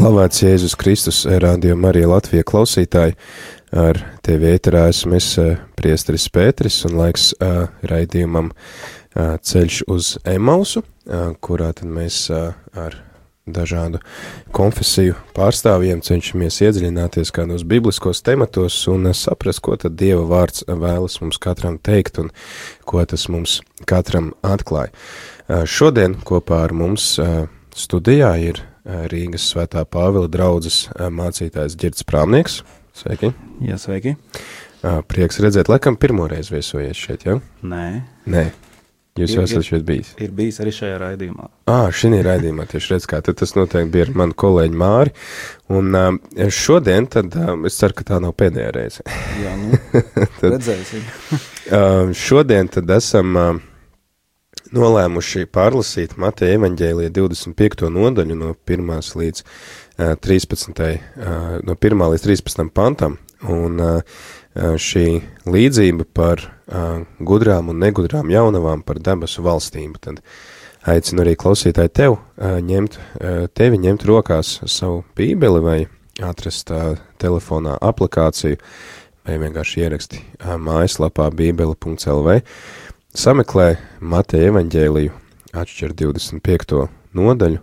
[0.00, 3.12] Slavēts Jēzus Kristus, Radio Marija Latvija klausītāji.
[3.76, 5.26] Ar tevi ēterā esmu es
[5.76, 10.80] priesteris Pēteris un laiks uh, raidījumam uh, ceļš uz Emausu,
[11.44, 12.96] kurā tad mēs ar
[13.44, 14.00] dažādu
[14.56, 21.36] konfesiju pārstāvjiem cenšamies iedziļināties kādos bibliskos tematos un saprast, ko tad Dieva vārds vēlas mums
[21.36, 22.32] katram teikt un
[22.88, 24.96] ko tas mums katram atklāja.
[25.68, 27.18] Šodien kopā ar mums
[27.76, 32.60] studijā ir Rīgas svētā Pāvila draudzes mācītājs Girds Prāmnieks.
[32.96, 33.34] Sveiki!
[33.64, 34.16] Jā, sveiki!
[34.80, 37.38] Prieks redzēt, laikam pirmoreiz viesojies šeit, jau?
[37.60, 37.86] Nē.
[38.30, 38.48] Nē.
[39.18, 40.12] Jūs jau esat šeit bijis?
[40.22, 41.48] Ir bijis arī šajā raidījumā.
[41.68, 45.12] Ā, šī raidījumā tieši redz, kā tad tas noteikti bija ar manu kolēģi Māri.
[45.76, 45.98] Un
[46.54, 47.34] šodien tad
[47.68, 49.04] es ceru, ka tā nav pēdējā reize.
[49.42, 49.80] Jā, nu,
[50.40, 51.04] tad, redzēsim.
[52.16, 53.36] šodien tad esam
[54.76, 57.88] nolēmuši pārlasīt Mateja evaņģēlija 25.
[57.92, 58.92] nodaļu no 1.
[59.22, 60.80] līdz uh, 13.
[60.80, 62.06] Uh, no 1.
[62.14, 62.70] līdz 13.
[62.74, 63.80] pantam, un
[64.50, 65.04] šī
[65.48, 66.42] līdzība par
[67.22, 70.20] gudrām un negudrām jaunavām par debesu valstību, tad
[70.90, 72.98] aicinu arī klausītāji tev ņemt,
[73.56, 75.78] tevi ņemt rokās savu bībeli vai
[76.20, 76.72] atrast
[77.22, 78.58] telefonā aplikāciju
[79.24, 80.22] vai vienkārši ieraksti
[80.66, 82.40] mājaslapā bībeli.lv
[83.16, 85.12] sameklē Mateja evaņģēliju,
[85.56, 86.86] atšķir 25.
[87.16, 87.58] nodaļu,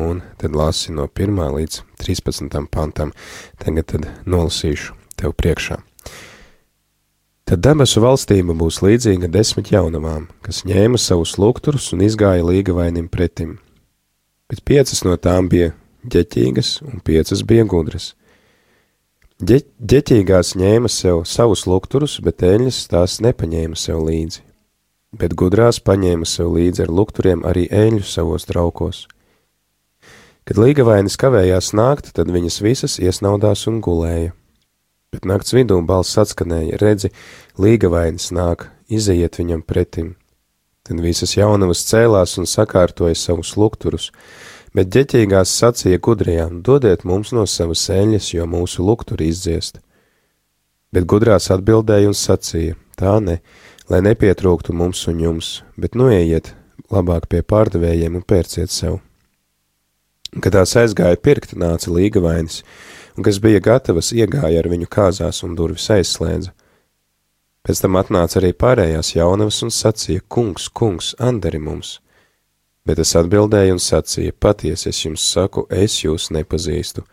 [0.00, 1.36] un tad lasi no 1.
[1.56, 2.56] līdz 13.
[2.72, 3.12] pantam.
[3.60, 5.80] Tagad tad nolasīšu tev priekšā.
[7.50, 13.58] Tad debesu valstība būs līdzīga desmit jaunavām, kas ņēma savus lukturus un izgāja līgavainim pretim.
[14.48, 15.74] Bet piecas no tām bija
[16.06, 18.14] ģeķīgas un piecas bija gudras.
[19.40, 24.46] Ģe, ģeķīgās ņēma sev savus lukturus, bet eļļas tās nepaņēma sev līdzi
[25.12, 29.06] bet gudrās paņēma sev līdzi ar lukturiem arī eļļu savos traukos.
[30.46, 34.32] Kad līgavainis kavējās nākt, tad viņas visas iesnaudās un gulēja.
[35.10, 37.10] Bet nakts vidū balss atskanēja, redzi,
[37.58, 40.14] līgavainis nāk, izejiet viņam pretim.
[40.86, 44.08] Tad visas jaunavas cēlās un sakārtoja savus lukturus,
[44.74, 49.82] bet ģeķīgās sacīja gudrajām, dodiet mums no savas eļļas, jo mūsu lukturi izdziest.
[50.94, 53.40] Bet gudrās atbildēja un sacīja, tā ne,
[53.90, 56.52] lai nepietrūktu mums un jums, bet nu ejiet
[56.94, 59.00] labāk pie pārdevējiem un pērciet sev.
[60.30, 62.60] Kad tās aizgāja pirkt, nāca līgavainis,
[63.18, 66.52] un kas bija gatavas, iegāja ar viņu kāzās un durvis aizslēdza.
[67.66, 71.98] Pēc tam atnāca arī pārējās jaunavas un sacīja: Kungs, kungs, anderi mums!
[72.86, 77.04] Bet es atbildēju un sacīju: Patiesi es jums saku, es jūs nepazīstu.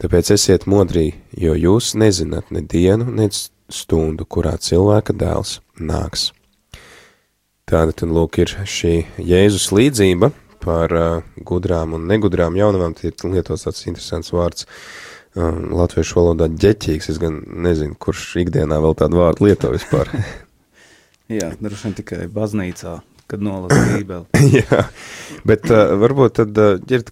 [0.00, 6.30] Tāpēc esiet modrī, jo jūs nezināt ne dienu, ne stundu, kurā cilvēka dēls nāks.
[7.66, 10.30] Tāda tad lūk ir šī Jēzus līdzība
[10.62, 16.46] par uh, gudrām un negudrām jaunavām, tie ir lietots tāds interesants vārds uh, latviešu valodā
[16.50, 20.12] ģeķīgs, es gan nezinu, kurš ikdienā vēl tādu vārdu lieto vispār.
[21.40, 22.94] Jā, droši vien tikai baznīcā,
[23.26, 24.46] kad nolasa bībeli.
[24.60, 24.86] Jā,
[25.46, 27.06] bet uh, varbūt tad uh, ir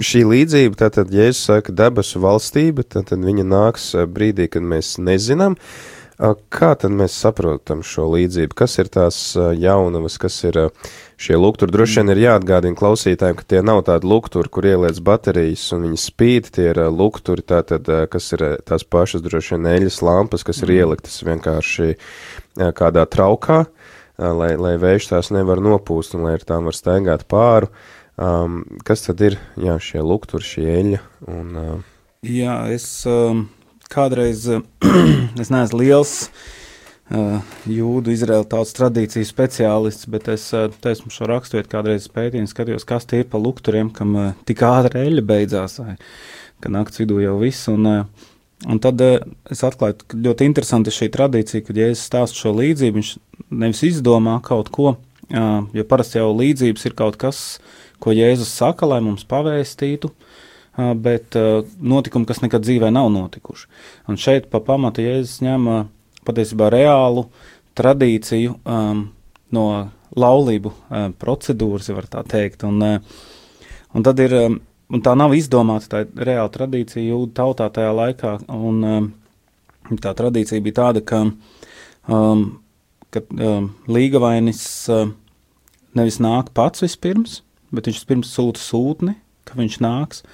[0.00, 4.96] šī līdzība, tātad, ja es saku debesu valstība, tad, tad viņa nāks brīdī, kad mēs
[5.04, 8.56] nezinām, uh, Kā tad mēs saprotam šo līdzību?
[8.58, 10.56] Kas ir tās jaunavas, kas ir
[11.14, 11.70] šie lukturi?
[11.70, 16.00] Droši vien ir jāatgādina klausītājiem, ka tie nav tādi lukturi, kur ieliec baterijas un viņi
[16.02, 20.72] spīd, tie ir lukturi, tātad, kas ir tās pašas droši vien eļas lampas, kas ir
[20.72, 20.80] mm.
[20.80, 21.94] ieliktas vienkārši
[22.80, 23.60] kādā traukā,
[24.18, 27.70] lai, lai vējš tās nevar nopūst un lai ar tām var staigāt pāru.
[28.18, 31.00] Um, kas tad ir, jā, šie lukturi, šī eļļa?
[31.30, 31.94] Un, uh...
[32.26, 32.88] Jā, es.
[33.06, 33.46] Um
[33.92, 34.46] kādreiz
[35.42, 41.72] es neesmu liels uh, jūdu izraēlu tautas tradīciju speciālists, bet es uh, esmu šo raksturvietu
[41.72, 45.96] kādreiz pētījis, skatījos, kas tie ir pa lukturiem, kam uh, tik ātri eļļa beidzās, vai,
[46.64, 47.68] ka nakts vidū jau viss.
[47.72, 48.30] Un, uh,
[48.68, 49.18] un tad uh,
[49.50, 53.14] es atklāju, ka ļoti interesanti šī tradīcija, kad Jēzus stāsta šo līdzību, viņš
[53.64, 57.46] nevis izdomā kaut ko, uh, jo parasti jau līdzības ir kaut kas,
[58.02, 60.27] ko Jēzus saka, lai mums pavēstītu, uh,
[60.78, 61.34] bet
[61.80, 63.66] notikumi, kas nekad dzīvē nav notikuši.
[64.10, 65.66] Un šeit pa pamatu Jēzus ņem
[66.28, 67.24] patiesībā reālu
[67.78, 69.02] tradīciju um,
[69.54, 69.64] no
[70.18, 72.62] laulību um, procedūras, var tā teikt.
[72.68, 74.60] Un, un tad ir um,
[74.92, 79.08] un tā nav izdomāta, tā ir reāla tradīcija jūdu tautā tajā laikā, un um,
[80.00, 81.22] tā tradīcija bija tāda, ka,
[82.08, 82.44] um,
[83.14, 85.12] ka um, līgavainis uh,
[85.98, 87.42] nevis nāk pats vispirms,
[87.74, 89.16] bet viņš pirms sūta sūtni,
[89.48, 90.24] ka viņš nāks,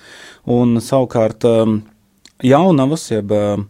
[0.50, 1.80] un savukārt um,
[2.44, 3.68] jaunavas, jeb um,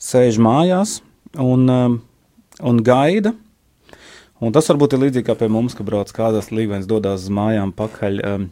[0.00, 1.00] sēž mājās
[1.36, 1.98] un, um,
[2.64, 3.36] un gaida,
[4.36, 7.70] Un tas varbūt ir līdzīgi kā pie mums, ka brauc kādās līgavas, dodas uz mājām
[7.76, 8.42] pakaļ um,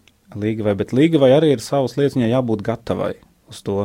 [0.40, 3.12] līgavai, bet līgavai arī ir savas lietas, viņai jābūt gatavai
[3.52, 3.84] uz to.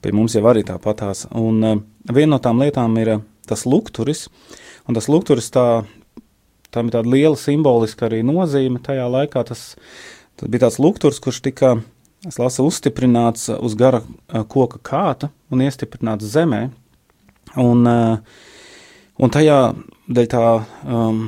[0.00, 1.26] Pie mums jau arī tāpatās.
[1.36, 4.30] Un uh, viena no tām lietām ir uh, tas lukturis,
[4.88, 5.66] un tas lukturis tā,
[6.72, 9.44] tam ir tāda liela simboliska arī nozīme tajā laikā.
[9.52, 9.74] Tas,
[10.36, 11.76] tas bija tāds lukturs, kurš tika,
[12.38, 16.66] lasu, uzstiprināts uz gara uh, koka kāta un iestiprināts zemē.
[17.62, 18.44] Un, uh,
[19.22, 19.60] un tajā
[20.12, 20.42] dēļ tā,
[20.84, 21.22] um,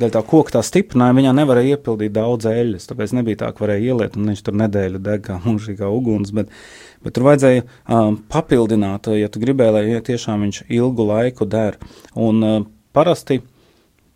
[0.00, 2.88] dēļ tā koka tā stiprinājuma viņā nevarēja iepildīt daudz eļļas.
[2.90, 6.34] Tāpēc nebija tā, ka varēja ieliet, un viņš tur nedēļu deg kā mūžīgā uguns.
[6.36, 6.52] Bet,
[7.04, 11.80] bet tur vajadzēja um, papildināt, ja tu gribēji, lai ja tiešām viņš ilgu laiku der.
[12.18, 12.60] Un uh,
[12.92, 13.40] parasti.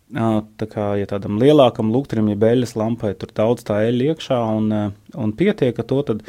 [0.07, 4.69] Tā kā ja tādam lielākam luktrim, ja beļas lampai tur daudz tā eļļa iekšā un,
[5.11, 6.21] un pietiek ar to, tad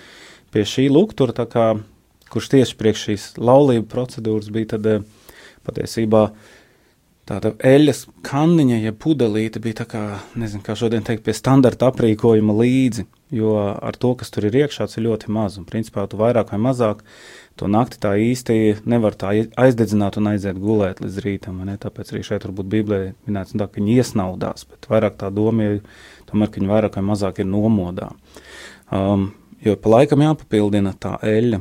[0.50, 1.69] pie šī luktura, kā,
[2.32, 4.88] kurš tieši priekš šīs laulību procedūras bija, tad
[5.69, 6.25] patiesībā
[7.28, 10.04] tāda eļas kanniņa, ja pudelīte bija tā kā,
[10.34, 13.04] nezinu, kā šodien teikt, pie standarta aprīkojuma līdzi,
[13.36, 16.60] jo ar to, kas tur ir iekšā, ir ļoti maz, un principā tu vairāk vai
[16.66, 17.04] mazāk
[17.58, 18.58] to nakti tā īsti
[18.88, 23.66] nevar tā aizdedzināt un aiziet gulēt līdz rītam, tāpēc arī šeit varbūt Bībelē minēts, tā,
[23.66, 25.81] ka viņi iesnaudās, bet vairāk tā doma ir,
[26.31, 28.12] tomēr, ka viņi vairāk vai mazāk ir nomodā.
[28.94, 29.32] Um,
[29.64, 31.60] jo pa laikam jāpapildina tā eļļa,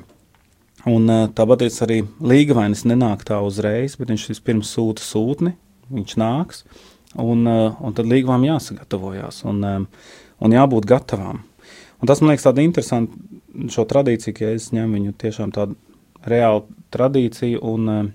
[0.88, 5.56] Un tāpat arī līgavainis nenāk tā uzreiz, bet viņš vispirms sūta sūtni,
[5.92, 6.64] viņš nāks,
[7.20, 9.66] un, un tad līgavām jāsagatavojās un,
[10.40, 11.42] un jābūt gatavām.
[12.02, 13.18] Un tas man liekas tāda interesanta
[13.74, 15.78] šo tradīciju, ka es ņemu viņu tiešām tādu
[16.28, 18.14] reālu tradīciju, un,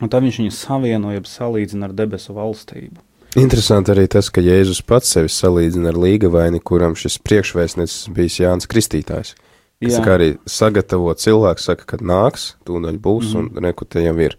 [0.00, 3.00] un tad viņš viņu savieno, jeb salīdzina ar debesu valstību.
[3.36, 8.68] Interesanti arī tas, ka Jēzus pats sevi salīdzina ar līgavaini, kuram šis priekšvēstnesis bijis Jānis
[8.70, 9.34] Kristītājs.
[9.78, 10.02] Kas Jā.
[10.16, 13.38] arī sagatavo cilvēku, saka, kad nāks, tūdaļ būs, mm -hmm.
[13.38, 13.64] un mhm.
[13.64, 14.34] reku te jau ir.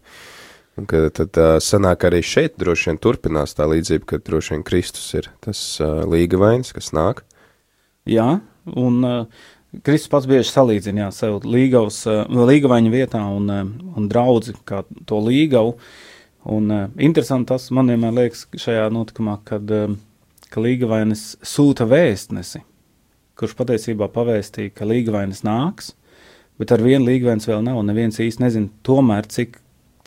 [0.77, 4.63] Un, ka, tad uh, sanāk arī šeit droši vien turpinās tā līdzība, ka droši vien
[4.63, 7.24] Kristus ir tas uh, līga vainas, kas nāk.
[8.07, 8.39] Jā,
[8.77, 9.48] un uh,
[9.86, 13.66] Kristus pats bieži salīdzina jā, sev līgavas, uh, līgavaņa vietā un, uh,
[13.98, 15.77] un draudzi kā to līgavu.
[16.50, 16.71] Un
[17.04, 19.69] interesanti tas man vienmēr liekas šajā notikumā, kad,
[20.50, 22.63] ka līgavainis sūta vēstnesi
[23.39, 25.94] kurš patiesībā pavēstīja, ka līgavainis nāks,
[26.60, 29.60] bet ar vienu līgavainis vēl nav, un neviens īsti nezina tomēr, cik,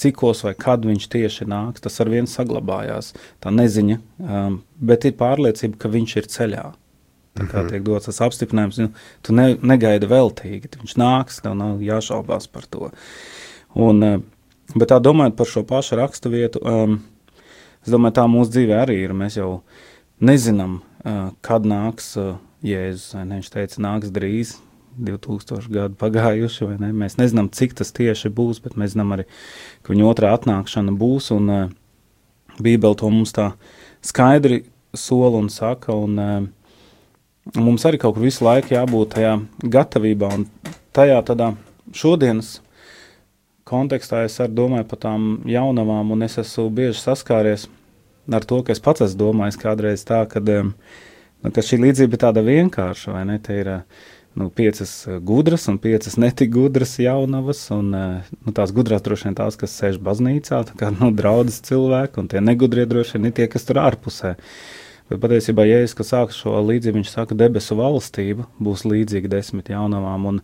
[0.03, 3.13] cikos vai kad viņš tieši nāks, tas ar vienu saglabājās,
[3.43, 6.67] tā neziņa, um, bet ir pārliecība, ka viņš ir ceļā.
[7.33, 7.71] Tā kā mhm.
[7.73, 8.91] tiek dots tas apstiprinājums, nu,
[9.25, 12.91] tu ne, negaidi veltīgi, viņš nāks, tev nav jāšaubās par to.
[13.73, 14.19] Un, uh,
[14.75, 16.99] bet tā domājot par šo pašu rakstu vietu, um,
[17.81, 19.63] es domāju, tā mūsu dzīvē arī ir, mēs jau
[20.21, 23.17] nezinām, uh, kad nāks uh, Jēzus.
[23.19, 23.41] Ne?
[23.41, 24.55] Viņš teica, nāks drīz,
[25.01, 26.91] 2000 gadu pagājuši, vai ne?
[26.97, 29.25] Mēs nezinām, cik tas tieši būs, bet mēs zinām arī,
[29.83, 31.63] ka viņa otrā atnākšana būs, un uh,
[32.61, 33.55] Bībele to mums tā
[34.05, 36.43] skaidri sola un saka, un uh,
[37.57, 39.37] mums arī kaut kur visu laiku jābūt tajā
[39.77, 40.47] gatavībā, un
[40.97, 41.53] tajā tādā
[41.97, 42.61] šodienas
[43.69, 47.69] kontekstā es arī domāju par tām jaunavām, un es esmu bieži saskāries
[48.31, 50.43] ar to, ka es pats esmu domājis kādreiz tā, ka
[51.43, 53.37] Nu, šī līdzība ir tāda vienkārša, vai ne?
[53.43, 53.71] Te ir
[54.39, 54.93] nu, piecas
[55.27, 59.99] gudras un piecas netik gudras jaunavas, un nu, tās gudrās droši vien tās, kas sēž
[60.07, 63.83] baznīcā, tā kā nu, draudzes cilvēki, un tie negudrie droši vien ir tie, kas tur
[63.83, 64.37] ārpusē.
[65.13, 70.25] Bet patiesībā, ja es sāku šo līdzību, viņš saka, debesu valstība būs līdzīga desmit jaunavām,
[70.31, 70.39] un,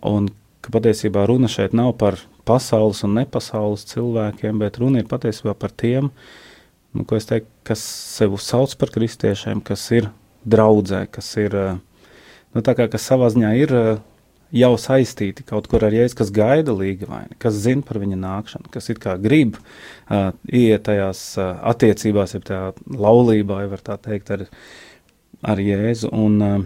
[0.00, 0.30] un
[0.64, 2.16] ka patiesībā runa šeit nav par
[2.48, 6.08] pasaules un nepasaules cilvēkiem, bet runa ir patiesībā par tiem,
[6.96, 7.82] nu, teiktu, kas
[8.16, 10.08] sev sauc par kristiešiem, kas ir
[10.48, 11.76] draudzē, kas ir, eh,
[12.54, 13.92] nu, kā, kas savā ziņā ir eh,
[14.54, 18.90] jau saistīti kaut kur ar jēdz, kas gaida līgavaini, kas zina par viņa nākšanu, kas
[18.92, 24.32] it kā grib uh, iet tajās uh, attiecībās, ja tā laulībā, ja var tā teikt,
[24.36, 24.46] ar,
[25.42, 26.12] ar Jēzu.
[26.14, 26.56] Un, uh,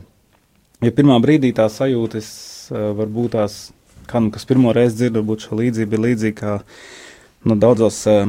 [0.85, 2.31] ja pirmā brīdī tā sajūtas,
[2.75, 3.61] uh, varbūt tās,
[4.11, 6.61] kā, nu, kas pirmo reizi dzird, varbūt šo līdzību ir līdzīgi kā
[7.49, 8.27] nu, daudzos uh,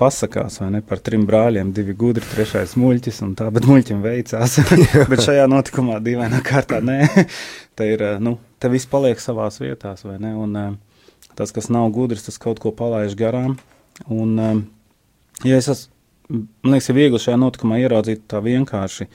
[0.00, 4.58] pasakās, vai ne, par trim brāļiem, divi gudri, trešais muļķis, un tā, bet muļķim veicās.
[5.12, 7.04] bet šajā notikumā dīvainā kārtā nē,
[7.78, 10.78] te ir, nu, te viss paliek savās vietās, vai ne, un
[11.36, 13.58] tas, kas nav gudrs, tas kaut ko palaiž garām,
[14.08, 14.38] un,
[15.44, 15.92] ja es esmu
[16.28, 19.08] man liekas, ir viegli šajā notikumā ieraudzīt tā vienkārši.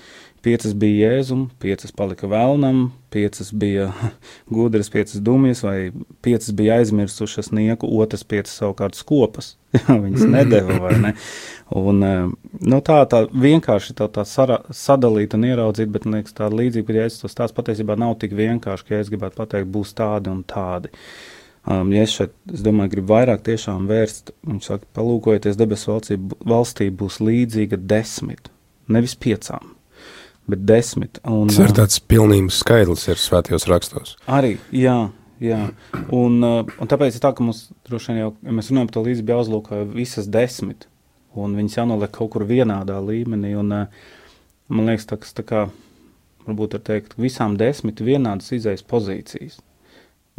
[0.46, 3.89] Piecas bija jēzum, piecas palika vēlnam, piecas bija
[4.56, 5.91] gudras, piecas dumjas, vai
[6.24, 9.58] piecas bija aizmirsušas nieku, otras piecas savukārt skopas.
[10.06, 11.13] Viņas nedēva vai ne.
[11.70, 12.30] Un, eh,
[12.66, 16.96] nu, tā, tā vienkārši tā, tā sara, sadalīt un ieraudzīt, bet man liekas, tāda līdzība,
[16.98, 20.34] ja es to stāstu patiesībā nav tik vienkārši, ka ja es gribētu pateikt, būs tādi
[20.34, 20.90] un tādi.
[21.70, 26.18] Um, ja es šeit, es domāju, gribu vairāk tiešām vērst, viņš saka, palūkojieties debesu valstī,
[26.50, 28.50] valstī būs līdzīga desmit,
[28.90, 29.76] nevis piecām
[30.50, 31.20] bet desmit.
[31.30, 34.18] Un, Tas ir tāds pilnības skaidrs ir svētajos rakstos.
[34.26, 34.98] Arī, jā.
[35.40, 35.70] Jā,
[36.12, 39.04] un, un tāpēc ir tā, ka mums droši vien jau, ja mēs runājam par to
[39.06, 40.90] līdzi, bija jāuzlūko visas desmit,
[41.38, 45.67] un viņas jānoliek kaut kur vienādā līmenī, un man liekas, tas tā kā,
[46.48, 49.59] varbūt var teikt, visām desmit vienādas izējas pozīcijas.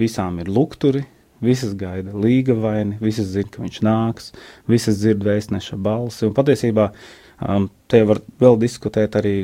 [0.01, 1.05] Visām ir lukturi,
[1.45, 4.31] visas gaida līga vaini, visas zina, ka viņš nāks,
[4.71, 9.35] visas dzird vēstneša balsi, un patiesībā um, te var vēl diskutēt arī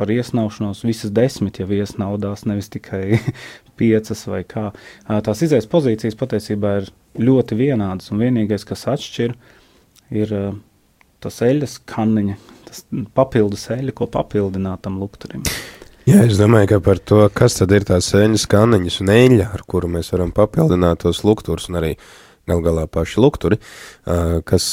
[0.00, 3.18] par iesnaušanos, visas desmit jau iesnaudās, nevis tikai
[3.80, 4.70] piecas vai kā.
[5.06, 6.90] Tās izējas pozīcijas patiesībā ir
[7.20, 9.36] ļoti vienādas, un vienīgais, kas atšķir,
[10.22, 10.34] ir
[11.22, 12.82] tas eļas kaniņa, tas
[13.16, 15.44] papildus eļa, ko papildināt tam lukturim.
[16.08, 19.62] Jā, es domāju, ka par to, kas tad ir tās eļas kaniņas un eļa, ar
[19.68, 21.94] kuru mēs varam papildināt tos lukturus un arī
[22.48, 23.58] gal galā paši lukturi,
[24.48, 24.64] kas,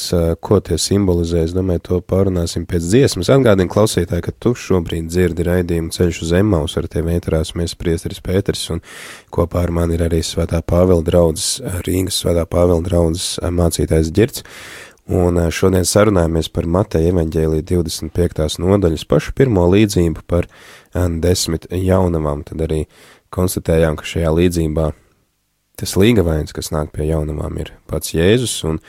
[0.41, 3.29] ko tie simbolizē, es domāju, to pārunāsim pēc dziesmas.
[3.33, 8.23] Atgādini klausītāji, ka tu šobrīd dzirdi raidījumu ceļš uz Emmaus, ar tevi ieturās mēs priesteris
[8.23, 8.81] Pēters, un
[9.33, 14.47] kopā ar mani ir arī Svētā Pāvela draudzes, Rīgas Svētā Pāvela draudzes mācītājs Girts.
[15.07, 18.57] Un šodien sarunājamies par Mateja evaņģēlī 25.
[18.59, 20.49] nodaļas pašu pirmo līdzību par
[21.23, 22.41] desmit jaunavām.
[22.43, 22.81] Tad arī
[23.31, 24.89] konstatējām, ka šajā līdzībā
[25.79, 28.81] tas līgavains, kas nāk pie jaunavām, ir pats Jēzus, un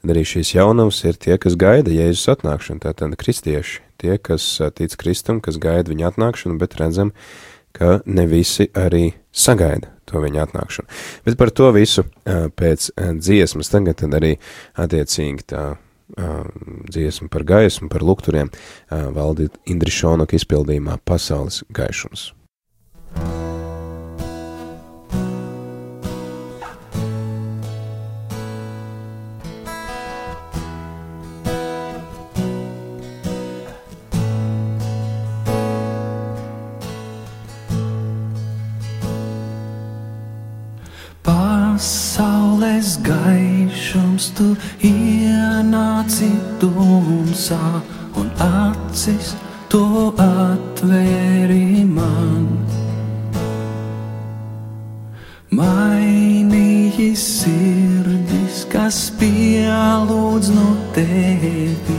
[0.00, 4.46] tad arī šīs jaunavas ir tie, kas gaida Jēzus atnākšanu, tātad kristieši, tie, kas
[4.78, 7.12] tic Kristum, kas gaida viņa atnākšanu, bet redzam,
[7.76, 10.88] ka ne visi arī sagaida to viņa atnākšanu.
[11.26, 14.36] Bet par to visu pēc dziesmas tagad arī
[14.78, 15.64] attiecīgi tā
[16.90, 18.52] dziesma par gaismu, par lukturiem
[18.90, 22.30] valdi Indrišonaka izpildījumā pasaules gaišums.
[23.16, 23.45] Pasaules
[43.06, 44.52] gaišums tu
[44.84, 47.62] ienāci tumsā
[48.18, 49.34] un acis
[49.70, 52.48] to atvēri man.
[55.56, 61.96] Mainīji sirdis, kas pielūdz no tevi,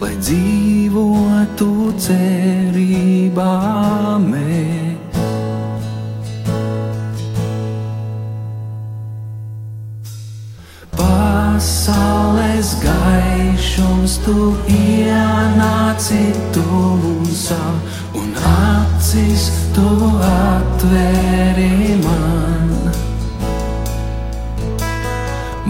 [0.00, 1.70] lai dzīvotu
[2.06, 3.52] cerībā
[4.30, 4.93] mēs.
[11.54, 17.60] Pasaules gaišums, tu ienāci tumsā
[18.18, 19.44] un acis
[19.76, 19.86] tu
[20.26, 22.72] atvēri man.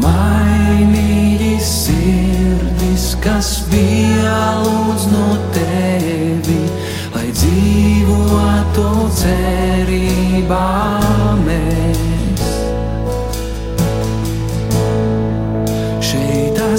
[0.00, 6.62] Mainīji sirdis, kas bija lūdz no tevi,
[7.12, 8.88] lai dzīvotu
[9.20, 10.64] cerībā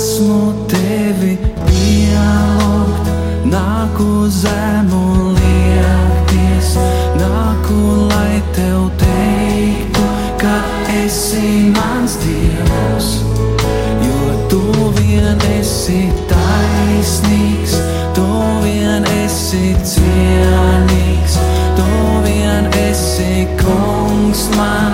[0.06, 1.32] esmu tevi
[1.66, 3.08] pielūgt,
[3.50, 6.76] nāku zemu liekties,
[7.18, 7.80] nāku,
[8.12, 10.06] lai tev teiktu,
[10.44, 10.54] ka
[11.02, 13.10] esi mans dievs,
[14.06, 14.62] jo tu
[15.00, 17.80] vien esi taisnīgs,
[18.14, 18.30] tu
[18.62, 21.42] vien esi cienīgs,
[21.82, 21.90] tu
[22.30, 24.85] vien esi kungs mans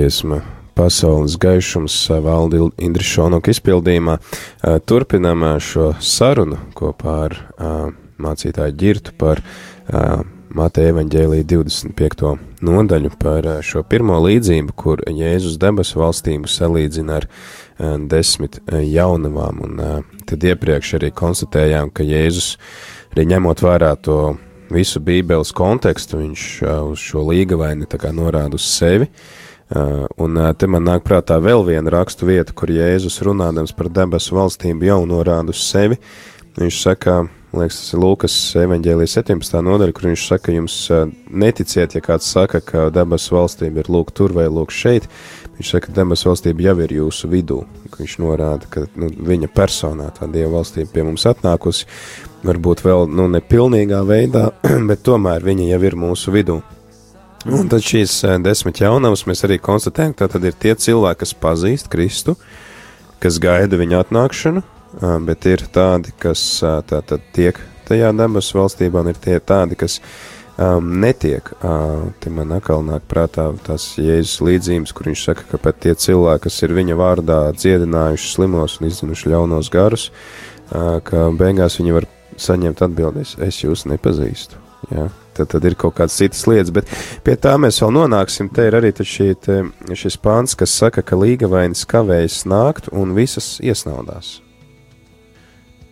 [0.00, 0.40] dziesma
[0.74, 4.14] Pasaules gaišums valdi Indrišonoka izpildījumā.
[4.88, 7.34] Turpinām šo sarunu kopā ar
[8.16, 9.42] mācītāju ģirtu par
[10.56, 12.30] Mateja evaņģēlī 25.
[12.64, 17.28] nodaļu par šo pirmo līdzību, kur Jēzus debesu valstību salīdzina ar
[18.08, 19.82] desmit jaunavām, un
[20.24, 22.54] tad iepriekš arī konstatējām, ka Jēzus,
[23.12, 24.16] arī ņemot vērā to
[24.72, 26.48] visu bībeles kontekstu, viņš
[26.88, 29.10] uz šo līgavaini tā kā norāda uz sevi,
[29.70, 34.88] un te man nāk prātā vēl viena rakstu vieta, kur Jēzus runādams par debesu valstību
[34.88, 36.00] jau norāda uz sevi,
[36.56, 37.20] viņš saka,
[37.54, 39.60] liekas, tas ir Lūkas evaņģēlijas 17.
[39.66, 40.78] nodaļa, kur viņš saka, jums
[41.30, 45.06] neticiet, ja kāds saka, ka debesu valstība ir lūk tur vai lūk šeit,
[45.58, 47.60] viņš saka, ka debesu valstība jau ir jūsu vidū,
[47.94, 51.86] viņš norāda, ka nu, viņa personā tā Dieva valstība pie mums atnākusi,
[52.42, 54.48] varbūt vēl, nu, nepilnīgā veidā,
[54.90, 56.60] bet tomēr viņa jau ir mūsu vidū.
[57.48, 61.88] Un tad šīs desmit jaunavas mēs arī konstatējam, ka tad ir tie cilvēki, kas pazīst
[61.92, 62.34] Kristu,
[63.22, 64.62] kas gaida viņa atnākšanu,
[65.24, 66.42] bet ir tādi, kas
[66.90, 67.56] tātad tiek
[67.88, 69.98] tajā debesu valstībā, un ir tie tādi, kas
[70.60, 71.48] um, netiek.
[71.64, 75.96] Uh, te man atkal nāk prātā tās Jēzus līdzības, kur viņš saka, ka pat tie
[75.96, 81.96] cilvēki, kas ir viņa vārdā dziedinājuši slimos un izdzinuši ļaunos garus, uh, ka beigās viņi
[81.96, 82.08] var
[82.40, 84.60] saņemt atbildēs, es jūs nepazīstu.
[84.92, 85.08] Ja?
[85.40, 86.90] Tad, tad ir kaut kādas citas lietas, bet
[87.24, 88.50] pie tā mēs vēl nonāksim.
[88.52, 89.62] Te ir arī šī, te,
[89.96, 94.38] šis pāns, kas saka, ka līgavainis kavējas nākt un visas iesnaudās.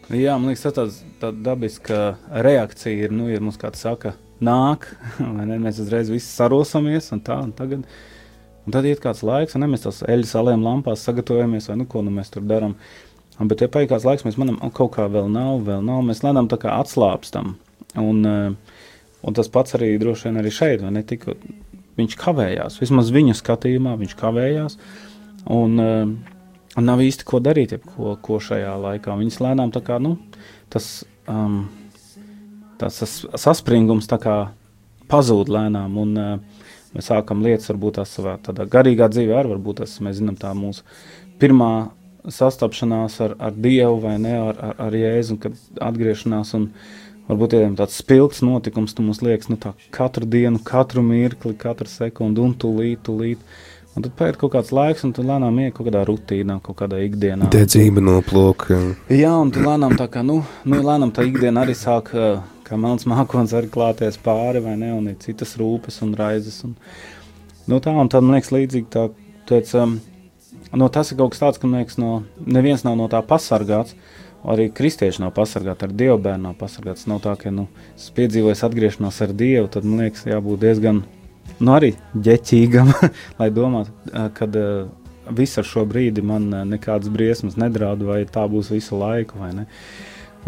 [0.08, 4.14] Jā, man liekas, tas tā dabiska reakcija ir, nu, ja mums kāds saka,
[4.44, 4.86] nāk,
[5.36, 7.84] vai ne, mēs uzreiz visi sarosamies un tā, un tagad,
[8.64, 11.88] un tad iet kāds laiks, un ne, mēs tos eļas alēm lampās sagatavojamies, vai nu,
[11.90, 12.76] ko nu mēs tur darām,
[13.40, 16.48] bet, ja paiet kāds laiks, mēs manam, kaut kā vēl nav, vēl nav, mēs lēnām
[16.48, 17.56] tā kā atslāpstam,
[18.00, 18.24] un,
[19.22, 21.26] un tas pats arī droši vien arī šeit, vai ne, tik,
[21.98, 24.78] viņš kavējās, vismaz viņa skatījumā viņš kavējās,
[25.54, 29.16] un, un nav īsti ko darīt, ko, ko šajā laikā.
[29.18, 30.16] Viņas lēnām tā kā, nu,
[30.72, 31.64] tas, um,
[32.78, 33.02] tas,
[33.34, 34.38] saspringums tā kā
[35.10, 39.82] pazūd lēnām, un uh, mēs sākam lietas, varbūt tās savā tādā garīgā dzīvē, arī varbūt
[39.82, 40.84] tas, mēs zinām, tā mūsu
[41.40, 41.72] pirmā
[42.28, 46.68] sastapšanās ar, ar Dievu vai ne, ar, ar, ar Jēzu, kad atgriešanās un
[47.28, 51.88] varbūt ir tāds spilgts notikums, tu mums liekas, nu tā katru dienu, katru mirkli, katru
[51.90, 53.42] sekundi un tūlīt, tūlīt.
[53.96, 57.00] Un tad paiet kaut kāds laiks, un tu lēnām ienāk kaut kādā rutīnā, kaut kādā
[57.02, 57.48] ikdienā.
[57.50, 58.76] Dedzība noplūka.
[59.10, 60.36] Jā, un tu lēnām tā kā, nu,
[60.68, 62.12] nu lēnām tā ikdiena arī sāk,
[62.68, 66.60] kā melns mākons arī klāties pāri, vai ne, un ir citas rūpes un raizes.
[66.68, 66.76] Un,
[67.66, 69.08] nu tā, un tad man liekas līdzīgi tā,
[69.50, 69.96] teic, um,
[70.78, 73.96] no tas ir kaut kas tāds, ka, man liekas, no, neviens nav no tā pasargāts,
[74.46, 77.08] arī kristieši nav pasargāti, ar Dievu bērnu nav pasargāts.
[77.10, 81.02] Nav tā, ka, nu, es piedzīvoju atgriešanos ar Dievu, tad, man liekas, jābūt diezgan
[81.58, 82.92] nu, arī ģeķīgam,
[83.40, 83.94] lai domātu,
[84.36, 84.48] ka
[85.34, 89.40] viss ar šo brīdi man nekādas briesmas nedraud, vai tā būs visu laiku.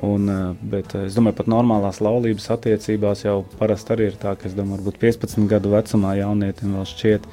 [0.07, 0.31] Un,
[0.71, 5.01] bet es domāju, pat normālās laulības attiecībās jau parasti arī ir tā, ka domāju, varbūt
[5.03, 7.27] 15 gadu vecumā jaunietim vēl šķiet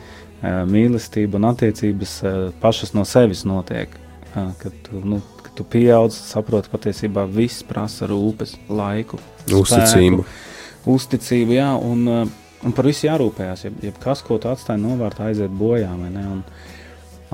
[0.68, 2.18] mīlestība un attiecības
[2.62, 3.94] pašas no sevis notiek.
[4.38, 9.18] Kad tu, nu, kad tu pieaudz, saproti, patiesībā viss prasa rūpes, laiku,
[9.50, 10.22] uzticību.
[10.22, 13.66] Spēku, uzticību, jā, un, un par visu jārūpējas.
[13.66, 15.90] Ja, ja kas, ko tu atstāji novārtā, aiziet bojā.
[15.98, 16.44] Un,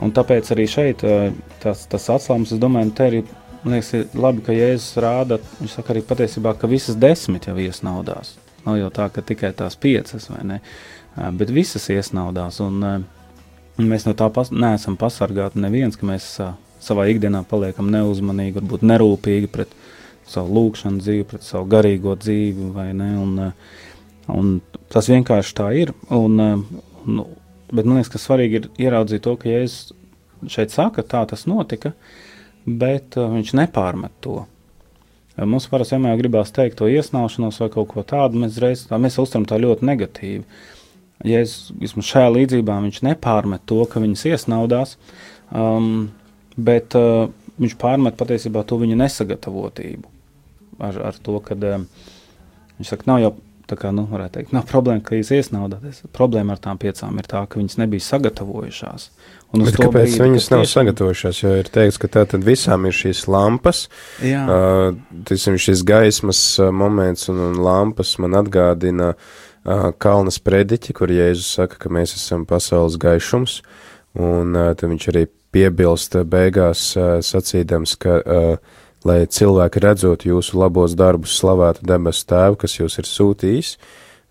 [0.04, 1.04] un tāpēc arī šeit
[1.64, 3.24] tas, tas atslābums, es domāju, te arī
[3.66, 8.36] liekas, ir labi, ka Jēzus rāda, viņš saka arī patiesībā, ka visas desmit jau iesnaudās.
[8.64, 10.60] Nav jau tā, ka tikai tās piecas, vai ne,
[11.38, 12.60] bet visas iesnaudās.
[12.64, 16.30] Un, un mēs no tā pas, neesam pasargāti neviens, ka mēs
[16.84, 19.74] savā ikdienā paliekam neuzmanīgi, varbūt nerūpīgi pret
[20.30, 23.54] savu lūkšanu dzīvi, pret savu garīgo dzīvi, ne, un,
[24.32, 24.60] Un
[24.94, 25.92] tas vienkārši tā ir.
[26.14, 27.20] Un, un,
[27.74, 29.94] bet man liekas, ka svarīgi ir ieraudzīt to, ka Jēzus
[30.52, 31.94] šeit saka, tā tas notika,
[32.66, 34.44] bet uh, viņš nepārmet to.
[35.34, 39.18] Mums parasti vienmēr gribās teikt to iesnaušanos vai kaut ko tādu, mēs reiz tā, mēs
[39.22, 40.44] uztram tā ļoti negatīvi.
[41.26, 44.98] Jēzus šajā līdzībā viņš nepārmet to, ka viņas iesnaudās,
[45.50, 46.12] um,
[46.58, 47.30] bet uh,
[47.62, 50.12] viņš pārmet patiesībā to viņa nesagatavotību.
[50.84, 51.88] Ar, ar to, ka um,
[52.80, 56.02] viņš saka, nav jau Tā kā, nu, teikt, nav problēma, ka jūs iesnaudāties.
[56.14, 59.06] Problēma ar tām piecām ir tā, ka viņas nebija sagatavojušās.
[59.54, 60.72] Bet kāpēc brīdi, viņas nav tiešām...
[60.74, 61.40] sagatavojušās?
[61.40, 63.86] Jo ir teikts, ka tātad visām ir šīs lampas,
[64.20, 64.44] Jā.
[64.44, 71.14] uh, tisim, šis gaismas uh, moments un, un lampas man atgādina uh, Kalnas prediķi, kur
[71.14, 73.62] Jēzus saka, ka mēs esam pasaules gaišums,
[74.20, 80.58] un uh, tad viņš arī piebilst beigās uh, sacīdams, ka uh, lai cilvēki redzot jūsu
[80.60, 83.78] labos darbus, slavētu debesu tēvu, kas jūs ir sūtījis.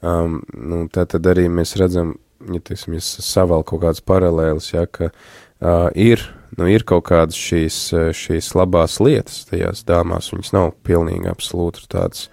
[0.02, 2.16] Um, nu, tā tad arī mēs redzam
[2.50, 6.24] ja, teiksim, ja savēl kaut kādas paralēlas, ja, ka uh, ir,
[6.58, 7.78] nu, ir kaut kādas šīs,
[8.18, 12.26] šīs labās lietas tajās dāmās, viņas nav pilnīgi absolūti tādas,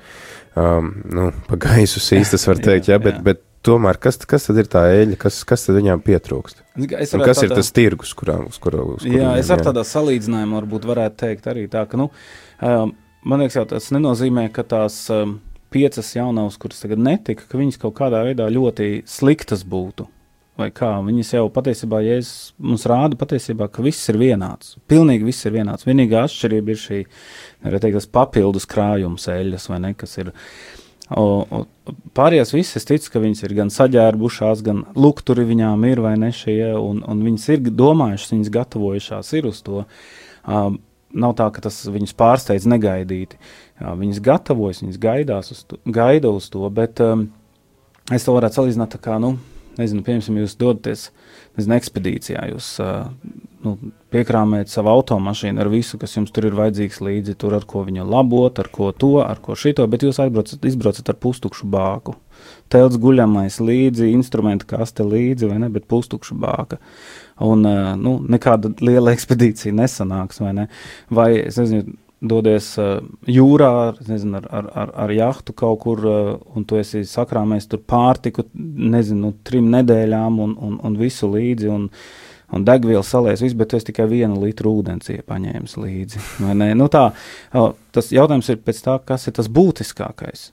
[0.58, 3.28] um, nu, pa gaisu īstas var teikt, ja, bet, jā.
[3.30, 6.63] bet tomēr, kas, kas tad ir tā eļļa, kas, kas tad viņām pietrūkst?
[6.79, 9.63] Un kas tādā, ir tas tirgus, kurā, uz kura, uz kuru Jā, viņiem es ar
[9.69, 12.10] tādā salīdzinājumā varbūt varētu teikt arī tā, ka, nu,
[12.65, 12.95] um,
[13.29, 15.38] man liekas, tas nenozīmē, ka tās um,
[15.73, 20.08] piecas jaunavas, kuras tagad netika, ka viņas kaut kādā veidā ļoti sliktas būtu.
[20.60, 20.89] Vai kā?
[21.05, 24.73] Viņas jau patiesībā, es mums rāda patiesībā, ka viss ir vienāds.
[24.91, 25.88] Pilnīgi viss ir vienāds.
[25.88, 26.99] Vienīgā atšķirība ir šī,
[27.63, 30.34] varētu teikt, tas papildus krājums eļļas, vai ne, kas ir.
[31.10, 31.63] O, o,
[32.13, 36.30] pārējās visas, es ticu, ka viņas ir gan saģērbušās, gan lukturi viņām ir vai ne
[36.36, 39.86] šie, un, un viņas ir domājušas, viņas gatavojušās ir uz to.
[40.45, 40.78] Um,
[41.10, 43.39] nav tā, ka tas viņus pārsteidz negaidīti.
[43.82, 47.26] Jā, viņas gatavojas, viņas gaidās uz to, gaida uz to, bet um,
[48.13, 49.38] es to varētu salīdzināt tā kā, nu,
[49.79, 51.05] nezinu, piemēram, jūs dodaties,
[51.57, 53.09] nezinu, ekspedīcijā, jūs uh,
[53.65, 53.75] nu,
[54.13, 58.07] piekrāmējat savu automašīnu ar visu, kas jums tur ir vajadzīgs līdzi, tur ar ko viņu
[58.07, 62.15] labot, ar ko to, ar ko šito, bet jūs aizbraucat, izbraucat ar pustukšu bāku.
[62.71, 66.79] Telts guļamais līdzi, instrumentu kaste līdzi, vai ne, bet pustukšu bāka.
[67.43, 70.69] Un, uh, nu, nekāda liela ekspedīcija nesanāks, vai ne?
[71.11, 73.73] Vai, es nezinu, dodies uh, jūrā
[74.08, 78.47] nezinu, ar, ar, ar, ar jahtu kaut kur, uh, un tu esi sakrāmējis tur pārtiku,
[78.55, 81.71] nezinu, trim nedēļām un, un, un visu līdzi.
[81.75, 81.88] Un,
[82.49, 86.21] Un degvielu salēs, viss, bet es tikai vienu litru ūdens iepaņēmu līdzi.
[86.73, 87.03] Nu tā,
[87.93, 90.47] tas jautājums ir pēc tā, kas ir tas būtiskākais.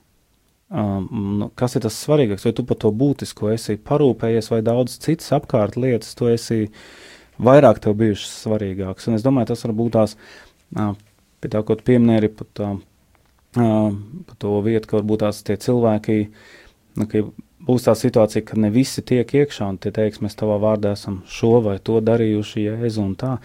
[0.67, 1.07] Um,
[1.39, 2.43] nu, kas ir tas svarīgākais?
[2.43, 6.67] Vai tu par to būtisko esi parūpējies, vai daudz citas apkārt lietas, tu esi
[7.41, 9.07] vairāk tev bijušas svarīgākas?
[9.07, 10.17] Un es domāju, tas var būt tās,
[10.75, 10.91] uh,
[11.41, 12.69] pie tā, ko tu pieminēji, arī par, tā,
[13.57, 16.17] par to vietu, ka varbūt tās tie cilvēki,
[16.97, 17.23] nu, ka
[17.67, 21.21] būs tā situācija, ka ne visi tiek iekšā un tie teiks, mēs tavā vārdā esam
[21.29, 23.37] šo vai to darījuši, Jēzu un tā.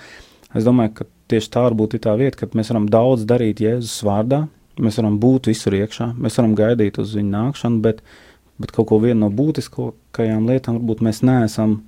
[0.57, 4.03] Es domāju, ka tieši tā varbūt ir tā vieta, kad mēs varam daudz darīt Jēzus
[4.07, 4.45] vārdā,
[4.83, 8.03] mēs varam būt visur iekšā, mēs varam gaidīt uz viņu nākšanu, bet,
[8.61, 11.81] bet kaut ko vienu no būtiskākajām lietām varbūt mēs neesam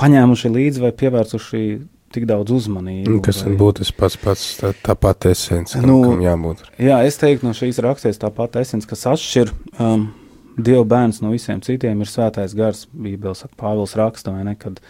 [0.00, 1.64] paņēmuši līdzi vai pievērsuši
[2.14, 3.18] tik daudz uzmanību.
[3.24, 3.54] Kas vai...
[3.60, 6.64] būtu tas pats, pats tā, tā pati esence, Nu, nu, kam jābūt.
[6.82, 10.10] Jā, es teiktu, no šīs rakstīts tā pati esence, kas atšķir um,
[10.52, 12.84] Dieva bērns no visiem citiem, ir svētais gars.
[12.92, 14.82] Bībelē saka, Pāvils raksta, vai ne, kad,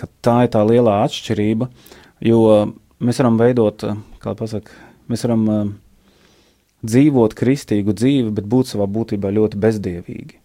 [0.00, 1.70] kad tā ir tā lielā atšķirība,
[2.26, 2.40] jo
[2.98, 4.74] mēs varam veidot, uh, kā pasaka,
[5.10, 5.62] mēs varam uh,
[6.86, 10.40] dzīvot kristīgu dzīvi, bet būt savā būtībā ļoti bezdievīgi.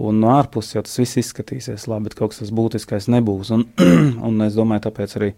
[0.00, 3.52] Un no ārpuses jau tas viss izskatīsies labi, bet kaut kas tas būtiskais nebūs.
[3.56, 3.66] Un,
[4.26, 5.30] un es domāju, tāpēc arī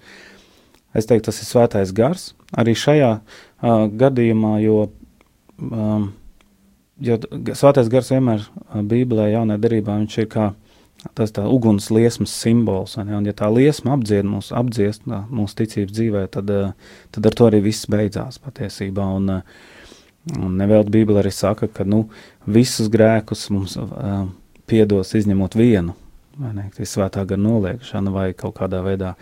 [0.94, 4.79] es teiktu, tas ir svētais gars arī šajā uh, gadījumā, jo,
[5.64, 6.11] um,
[7.01, 7.18] jo
[7.57, 8.44] svētais gars vienmēr
[8.88, 10.51] Bībelē, jaunajā derībā, viņš ir kā
[11.18, 12.96] tas tā uguns liesmas simbols.
[13.01, 13.16] ne?
[13.16, 17.38] Un ja tā liesma apdzied mūsu, apdziest uh, mūsu ticības dzīvē, tad, uh, tad ar
[17.38, 19.09] to arī viss beidzās patiesībā.
[19.18, 22.05] Un, uh, un nevēlt Bībelē arī saka, ka nu,
[22.46, 24.29] visus grēkus mums uh,
[24.70, 25.96] piedos izņemot vienu,
[26.38, 29.14] vai ne, tas svētā gara noliekšana vai kaut kādā veidā,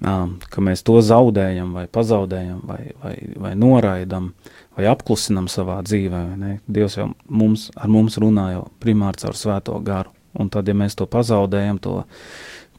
[0.00, 4.32] um, ka mēs to zaudējam vai pazaudējam vai, vai, vai noraidam
[4.76, 6.22] vai apklusinam savā dzīvē,
[6.66, 10.96] Dievs jau mums, ar mums runā jau primāri caur svēto garu, un tad, ja mēs
[10.96, 12.00] to pazaudējam, to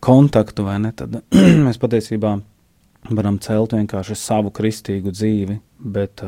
[0.04, 1.22] kontaktu, ne, tad
[1.68, 2.38] mēs patiesībā
[3.12, 6.24] varam celt vienkārši savu kristīgu dzīvi, bet,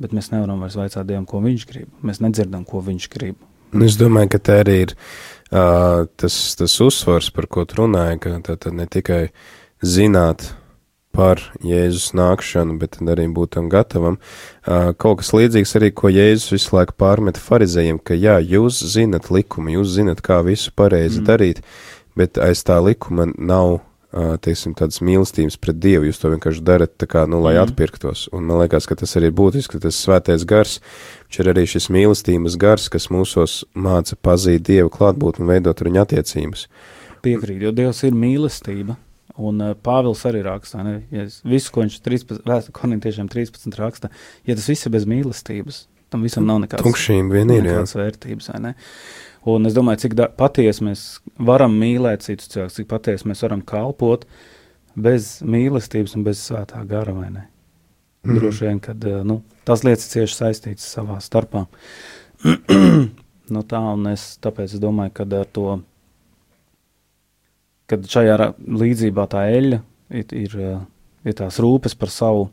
[0.00, 3.40] bet mēs nevaram vairs vaicāt Dievam, ko viņš grib, mēs nedzirdam, ko viņš grib.
[3.72, 8.20] Nu, Es domāju, ka tā arī ir uh, tas, tas uzsvars, par ko tu runāji,
[8.20, 9.30] ka tā tad ne tikai
[9.80, 10.50] zināt
[11.12, 14.18] par Jēzus nākšanu, bet arī būt tam gatavam.
[14.64, 19.28] Uh, kaut kas līdzīgs arī, ko Jēzus visu laiku pārmet farizējiem, ka jā, jūs zinat
[19.32, 21.28] likumu, jūs zinat, kā visu pareizi mm.
[21.28, 21.64] darīt,
[22.16, 23.80] bet aiz tā likuma nav
[24.12, 26.08] teiksim, tādas mīlestības pret Dievu.
[26.08, 27.62] Jūs to vienkārši darat, kā, nu, lai mm.
[27.66, 28.26] atpirktos.
[28.36, 30.78] Un man liekas, ka tas arī ir būtiski, ka tas svētais gars,
[31.26, 35.90] viņš ir arī šis mīlestības gars, kas mūsos māca pazīt Dievu klātbūtni un veidot ar
[35.90, 36.66] viņu attiecības.
[37.24, 38.98] Piekrīt, jo Dievs ir mīlestība.
[39.40, 44.10] Un uh, Pāvils arī raksta, ne, ja visu, ko viņš 13, vēstu korintiešiem 13 raksta,
[44.44, 47.78] ja tas viss ir bez mīlestības, tam visam nav nekādas, Tukšība vien ir, jā.
[47.78, 48.50] nekādas vērtības.
[49.52, 51.06] Un es domāju, cik patiesi mēs
[51.42, 54.28] varam mīlēt citus cilvēkus, cik patiesi mēs varam kalpot
[54.94, 57.48] bez mīlestības un bez svētā gara, ne?
[58.22, 58.38] Mhm.
[58.38, 58.94] Droši vien, ka
[59.26, 61.64] nu, tās lietas cieši saistītas savā starpā.
[63.54, 65.80] nu, tā, un es, tāpēc es domāju, ka ar to,
[67.90, 69.80] kad šajā līdzībā tā eļļa
[70.20, 70.78] ir, ir, eh,
[71.26, 72.48] ir tās rūpes par savu,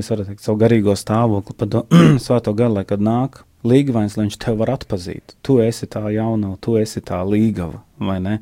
[0.00, 1.82] es varu teikt, savu garīgo stāvokli, par to
[2.24, 5.36] svēto garu, lai kad nāk līgavains, lai viņš tev var atpazīt.
[5.46, 8.38] Tu esi tā jauna, tu esi tā līgava, vai ne?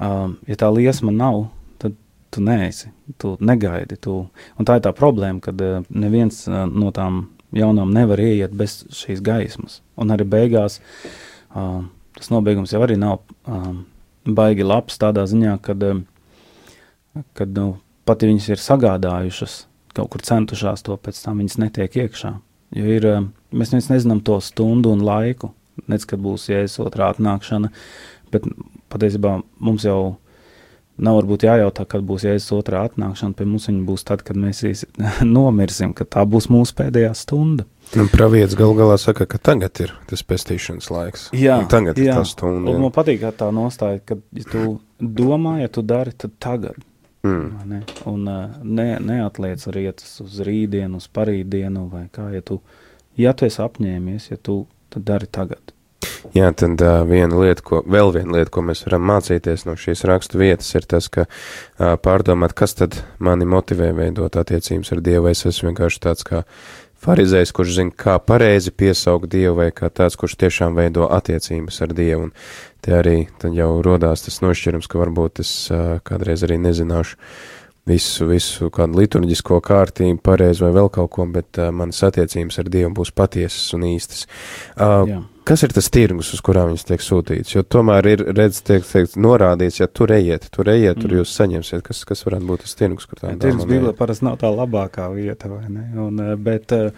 [0.00, 1.48] Um, ja tā liesma nav,
[1.82, 1.96] tad
[2.32, 3.98] tu neesi, tu negaidi.
[4.00, 4.16] Tu.
[4.58, 8.82] Un tā ir tā problēma, kad uh, neviens uh, no tām jaunām nevar ieiet bez
[8.94, 9.80] šīs gaismas.
[10.00, 11.84] Un arī beigās uh,
[12.16, 13.84] tas nobeigums jau arī nav um,
[14.24, 16.02] baigi labs tādā ziņā, kad, um,
[17.36, 17.74] kad nu,
[18.08, 19.58] pat ja viņas ir sagādājušas,
[19.94, 22.34] kaut kur centušās to pēc tam, viņas netiek iekšā.
[22.74, 25.52] Jo ir, um, mēs nezinām to stundu un laiku,
[25.90, 27.70] nec kad būs jēzus otrā atnākšana,
[28.34, 28.46] bet
[28.90, 30.16] patiesībā mums jau
[30.94, 34.62] nav varbūt jājautā, kad būs jēzus otrā atnākšana, pie mums viņa būs tad, kad mēs
[35.36, 37.66] nomirsim, ka tā būs mūsu pēdējā stunda.
[38.00, 41.28] Un pravietis gal galā saka, ka tagad ir tas pestīšanas laiks.
[41.36, 42.08] Jā, Un tagad jā.
[42.08, 42.74] ir tā stunda.
[42.78, 44.64] Man patīk tā nostāja, ka, ja tu
[44.98, 46.78] domā, ja tu dari, tad tagad.
[47.24, 47.68] Mm.
[47.70, 47.82] Ne?
[48.10, 52.60] Un uh, ne, neatliec rietas uz rītdienu, uz parītdienu, vai kā, ja tu,
[53.16, 55.72] ja tu esi apņēmies, ja tu, tad dari tagad.
[56.36, 60.04] Jā, tad uh, viena lieta, ko, vēl viena lieta, ko mēs varam mācīties no šīs
[60.08, 65.30] rakstu vietas, ir tas, ka uh, pārdomāt, kas tad mani motivē veidot attiecības ar Dievu.
[65.32, 66.44] Es esmu vienkārši tāds kā
[67.04, 71.92] farizējs, kurš zina, kā pareizi piesaukt Dievu, vai kā tāds, kurš tiešām veido attiecības ar
[71.96, 72.28] Dievu.
[72.28, 72.32] Un
[72.84, 73.16] te arī
[73.56, 77.20] jau rodās tas nošķirums, ka varbūt es uh, kādreiz arī nezināšu
[77.88, 82.72] visu, visu kādu liturģisko kārtību, pareizi vai vēl kaut ko, bet uh, manas attiecības ar
[82.72, 84.26] Dievu būs patiesas un īstas.
[84.74, 85.22] Uh, Jā.
[85.44, 87.50] Kas ir tas tirgus, uz kurām viņas tiek sūtīts?
[87.52, 91.18] Jo tomēr ir redz, tiek, tiek norādīts, ja tur ejiet, tur ejiet, tur Mm.
[91.20, 94.48] jūs saņemsiet, kas, kas varētu būt tas tirgus, kur tā Tirgus Bībelē parasti nav tā
[94.48, 95.84] labākā vieta, vai ne?
[96.00, 96.90] Un, eh, bet, eh,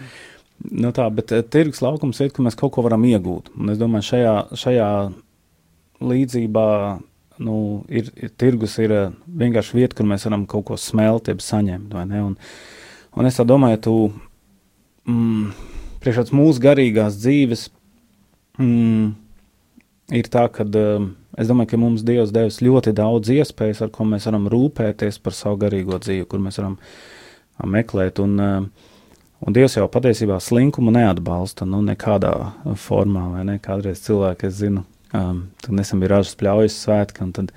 [0.71, 3.51] nu tā, bet eh, tirgus laukums ir, ka mēs kaut ko varam iegūt.
[3.59, 5.13] Un es domāju, šajā, šajā
[6.01, 7.01] līdzībā
[7.39, 11.93] nu, ir, ir tirgus ir vienkārši vieta, kur mēs varam kaut ko smelt, jeb saņemt,
[11.93, 12.23] vai ne?
[12.23, 12.37] Un,
[13.17, 14.13] un es tā domāju, tu
[15.11, 15.51] mm,
[16.01, 17.71] priekšāds mūsu garīgās dzīves
[18.59, 19.07] mm,
[20.17, 24.07] ir tā, ka um, es domāju, ka mums Dievs devis ļoti daudz iespējas, ar ko
[24.09, 26.77] mēs varam rūpēties par savu garīgo dzīvi, kur mēs varam
[27.77, 28.21] meklēt.
[28.23, 28.91] Un, uh,
[29.47, 32.35] un Dievs jau patiesībā slinkumu neatbalsta nu, nekādā
[32.83, 33.59] formā, vai ne?
[33.63, 34.85] Kādreiz cilvēki, es zinu,
[35.17, 37.53] um, tad nesen bija ražas pļaujas svētki, un tad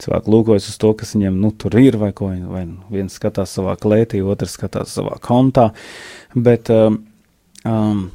[0.00, 3.52] cilvēki lūkojas uz to, kas viņiem nu, tur ir, vai ko viņi, vai viens skatās
[3.56, 5.70] savā klētī, otrs skatās savā kontā,
[6.34, 7.02] bet um,
[7.68, 8.06] um,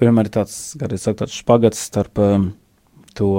[0.00, 2.48] vienmēr ir tāds, kādreiz saka, tāds špagats starp um,
[3.18, 3.30] to,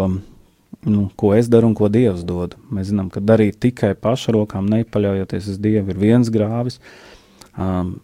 [0.86, 2.58] nu, ko es daru un ko Dievs dod.
[2.74, 6.80] Mēs zinām, ka darīt tikai pašrokām, nepaļaujoties uz Dievu, ir viens grāvis.
[7.58, 7.98] Um,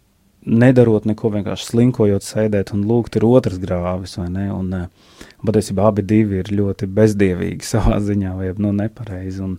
[0.45, 4.17] nedarot neko, vienkārši slinkojot, sēdēt un lūgt, ir otrs grāvis.
[4.19, 4.47] vai Ne?
[4.55, 9.43] Un, uh, patiesībā abi divi ir ļoti bezdievīgi savā ziņā, vai nu, nepareizi.
[9.45, 9.57] Un,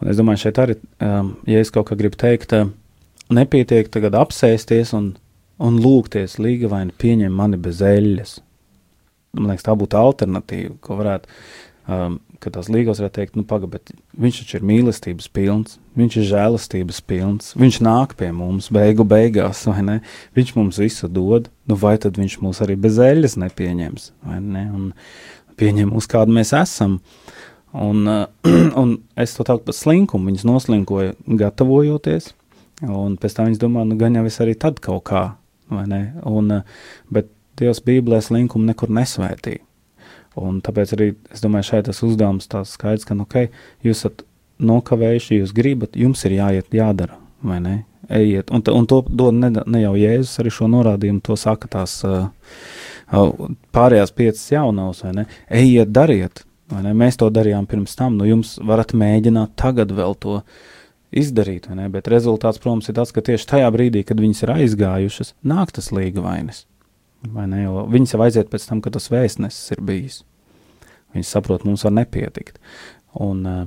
[0.00, 2.70] un es domāju, šeit arī, um, ja es kaut kā gribu teikt, uh,
[3.34, 5.14] nepietiek tagad apsēsties un,
[5.62, 8.36] un lūgties, līga vai pieņem mani bez eļļas.
[9.36, 11.28] Man liekas, tā būtu alternatīva, ko varētu,
[11.92, 16.18] um, ka tās līgos varētu teikt, nu, pagaidi, bet viņš taču ir mīlestības pilns, viņš
[16.20, 19.96] ir žēlastības pilns, viņš nāk pie mums beigu beigās, vai ne?
[20.36, 24.66] Viņš mums visu dod, nu, vai tad viņš mūs arī bez eļļas nepieņems, vai ne?
[24.72, 24.90] Un
[25.60, 27.00] pieņem mūs, kādu mēs esam.
[27.76, 32.32] Un, uh, un es to tādu par slinkumu, viņas noslinkoju gatavojoties,
[32.88, 35.26] un pēc tam viņas domā, nu, gan jau es arī tad kaut kā?
[35.70, 36.62] Un, uh,
[37.12, 39.62] bet Dievs Bībelē slinkumu nekur nesvētīja.
[40.36, 43.46] Un tāpēc arī es domāju, šeit tas uzdevums tāds skaidrs, ka, nu, ok,
[43.86, 44.26] jūs esat
[44.60, 47.76] nokavējuši, jūs gribat, jums ir jāiet, jādara, vai ne?
[48.12, 51.96] Ejiet, un, un to dod ne, ne jau Jēzus, arī šo norādījumu, to saka tās
[52.06, 52.28] uh,
[53.10, 55.26] uh, pārējās piecas jaunās, vai ne?
[55.48, 56.92] Ejiet, dariet, vai ne?
[56.96, 60.42] Mēs to darījām pirms tam, nu jums varat mēģināt tagad vēl to
[61.16, 61.88] izdarīt, ne?
[61.92, 65.92] Bet rezultāts, protams, ir tas, ka tieši tajā brīdī, kad viņas ir aizgājušas, nāk tas
[65.94, 66.64] līga vainas.
[67.32, 67.62] Vai ne?
[67.64, 70.20] Jo viņas jau aiziet pēc tam, kad tas vēstnesis ir bijis.
[71.16, 72.60] Viņas saprot, mums var nepietikt.
[73.24, 73.64] Un, eh,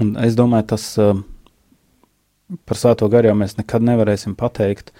[0.00, 1.12] un es domāju, tas eh,
[2.64, 4.92] par svēto garu jau mēs nekad nevarēsim pateikt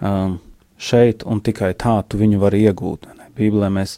[0.00, 0.38] um,
[0.80, 3.08] šeit un tikai tā tu viņu vari iegūt.
[3.36, 3.96] Bībelē mēs,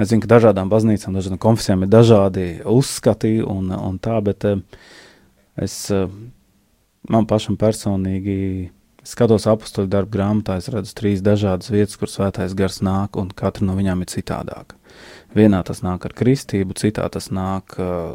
[0.00, 4.62] zinu, ka dažādām baznīcām, dažādām konfesijām ir dažādi uzskati un, un tā, bet eh,
[5.56, 6.08] es, eh,
[7.08, 8.70] man pašam personīgi
[9.04, 13.66] skatos apakstoļu darbu grāmatā, es redzu trīs dažādas vietas, kur svētais gars nāk, un katra
[13.66, 14.78] no viņām ir citādāka.
[15.34, 18.14] Vienā tas nāk ar kristību, citā tas nāk uh,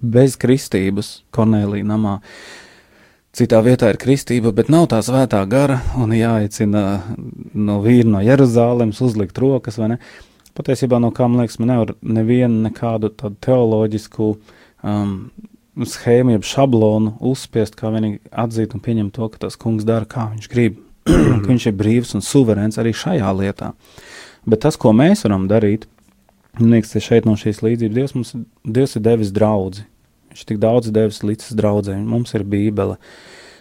[0.00, 2.18] bez kristības, Kornelija namā.
[3.36, 6.82] Citā vietā ir kristība, bet nav tā svētā gara, un jāicina
[7.54, 9.78] no vīra no Jeruzalemes uzlikt rokas?
[10.56, 14.32] Patiesībā no kā man liekas, man nevar nevienu nekādu tādu teoloģisku
[14.82, 15.12] um,
[15.78, 20.30] schēmu, jeb šablonu uzspiest, kā vienīgi atzīt un pieņemt to, ka tas kungs dara, kā
[20.32, 20.80] viņš grib.
[21.42, 23.72] ka viņš ir brīvs un suverēns arī šajā lietā.
[24.48, 25.86] Bet tas, ko mēs varam darīt,
[26.58, 29.86] man liekas, ka šeit no šīs līdzības Dievs mums Dievs ir devis draudzi.
[30.30, 31.96] Viņš tik daudz devis līdz draudzē.
[32.06, 32.96] Mums ir bībele,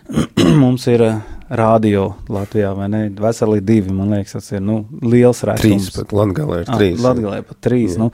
[0.63, 1.19] mums ir uh,
[1.49, 3.01] radio Latvijā, vai ne?
[3.19, 5.89] Veseli divi, man liekas, tas ir nu, liels Trīs retums.
[5.95, 7.01] pat Latgalē ir Ah, trīs.
[7.03, 7.95] Latgalē pat trīs.
[7.95, 8.03] Jā.
[8.03, 8.11] Nu,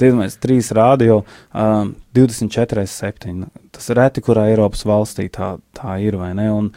[0.00, 1.20] Tīdomājies, trīs radio,
[1.52, 3.46] um, 24, 7.
[3.76, 6.48] Tas reti, kurā Eiropas valstī tā, tā ir, vai ne?
[6.52, 6.72] Un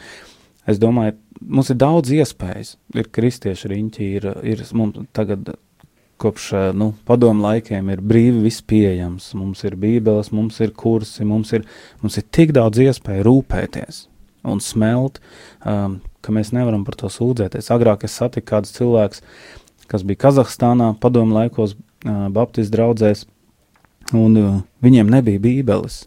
[0.68, 2.76] es domāju, mums ir daudz iespējas.
[2.96, 5.54] Ir kristieši riņķi, ir, ir mums tagad
[6.22, 9.32] kopš eh, nu, padomu laikiem ir brīvi viss pieejams.
[9.34, 11.64] Mums ir bībeles, mums ir kursi, mums ir,
[12.04, 14.04] mums ir tik daudz iespēju rūpēties
[14.44, 15.20] un smelt,
[15.66, 17.70] um, ka mēs nevaram par to sūdzēties.
[17.74, 19.22] Agrāk es satiku kādus cilvēkus,
[19.90, 21.76] kas bija Kazahstānā, padomu laikos,
[22.06, 23.26] uh, Baptistu draugzēs,
[24.16, 26.06] un uh, viņiem nebija bībeles.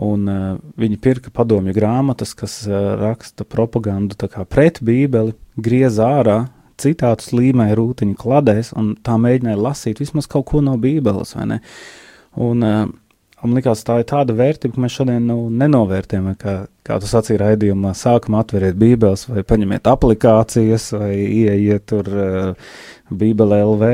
[0.00, 4.16] Un, uh, viņi pirka padomju grāmatas, kas uh, raksta propagandu
[4.48, 6.46] pret bībeli, griez ārā,
[6.80, 11.34] citātus līmēja rūtiņu kladēs, un tā mēģināja lasīt vismaz kaut ko no bībeles?
[11.36, 12.86] Un, uh,
[13.42, 16.54] man likās, tā ir tāda vērtība, ka mēs šodien nu, nenovērtējam, kā,
[16.86, 22.70] kā tu sacīji raidījumā, sākumā atveriet bībeles, vai paņemiet aplikācijas, vai ieiet tur uh,
[23.10, 23.90] bībele LV.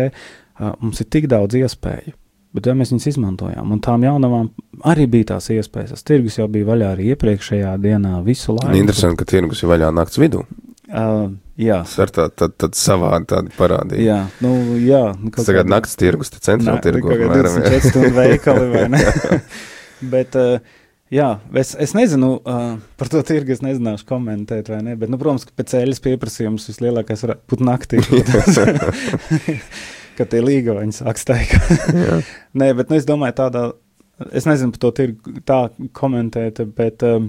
[0.56, 2.14] Uh, mums ir tik daudz iespēju.
[2.56, 3.72] Bet vai mēs viņus izmantojām?
[3.74, 4.46] Un tām jaunavām
[4.88, 5.92] arī bija tās iespējas.
[5.92, 8.78] Tas tirgus jau bija vaļā arī iepriekšējā dienā, visu Un laiku.
[8.80, 10.40] interesanti, ka tirgus ir vaļā nakts vidū.
[10.88, 11.26] Uh,
[11.60, 14.04] jā, ar tā, tad, tad savādi tādi parādīja.
[14.04, 15.02] jā, nu, jā.
[15.18, 17.08] Nu, Tas tagad kāda- nakts tirgus, te centrāla tirgu.
[17.08, 17.70] Kaut kā apmēram, jā.
[17.76, 19.04] 24 stundu veikali, vai ne?
[20.12, 20.58] Bet, uh,
[21.12, 24.96] jā, es, es nezinu, uh, par to tirgu es nezināšu komentēt, vai ne?
[25.00, 28.02] Bet, nu, protams, ka pēc eļas pieprasījums vislielākais varētu būt naktī.
[30.16, 31.72] kad tie līgavaņi sāk staigāt.
[31.92, 32.20] Jā.
[32.56, 33.64] Nē, bet nu, es domāju, tādā,
[34.32, 35.58] es nezinu par to tirgu tā
[35.96, 37.28] komentēt, bet, um,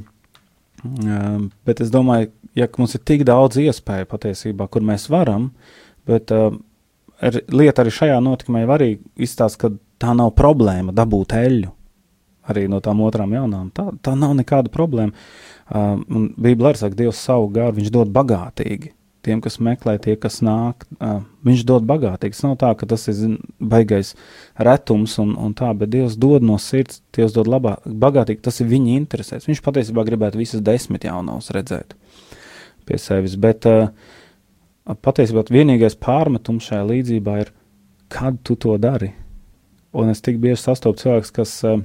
[1.67, 5.51] bet es domāju, ja mums ir tik daudz iespēju patiesībā, kur mēs varam,
[6.09, 6.61] bet um,
[7.21, 11.73] ar, lieta arī šajā notikumā jau arī izstāsta, ka tā nav problēma dabūt eļļu.
[12.47, 13.71] Arī no tām otrām jaunām.
[13.75, 15.11] Tā, tā nav nekāda problēma.
[15.67, 18.93] Um, un Bībelē arī saka, Dievs savu garu viņš dod bagātīgi.
[19.27, 22.37] Tiem, kas meklē, tie, kas nāk, uh, viņš dod bagātīgi.
[22.37, 24.13] Tas nav tā, ka tas ir zin, baigais
[24.63, 28.45] retums un, un tā, bet Dievs dod no sirds, Dievs dod labā, bagātīgi.
[28.47, 29.49] Tas ir viņa interesēs.
[29.51, 31.97] Viņš patiesībā gribētu visas desmit jaunos redzēt
[32.87, 33.35] pie sevis.
[33.39, 33.89] Bet uh,
[35.03, 37.53] patiesībā vienīgais pārmetums šajā līdzībā ir,
[38.13, 39.11] kad tu to dari.
[39.97, 41.81] Un es tik bieži sastopu cilvēkus, kas, uh,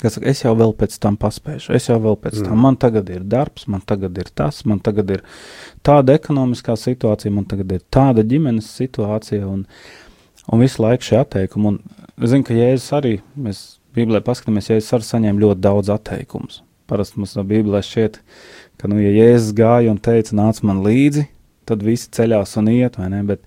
[0.00, 2.48] kas saka, es jau vēl pēc tam paspēšu, es jau vēl pēc Mm.
[2.48, 5.22] tam, man tagad ir darbs, man tagad ir tas, man tagad ir
[5.82, 9.66] tāda ekonomiskā situācija, man tagad ir tāda ģimenes situācija, un,
[10.50, 11.66] un visu laiku šie atteikumi.
[11.66, 11.78] Un
[12.22, 16.62] es zinu, ka Jēzus arī, mēs Bībelē paskatāmies, Jēzus arī saņēma ļoti daudz atteikumus.
[16.90, 18.22] Parasti mums no Bībelē šķiet, ka,
[18.88, 21.26] nu, ja Jēzus gāja un teica, nāc man līdzi,
[21.68, 23.20] tad visi ceļās un iet, vai ne?
[23.28, 23.44] Bet,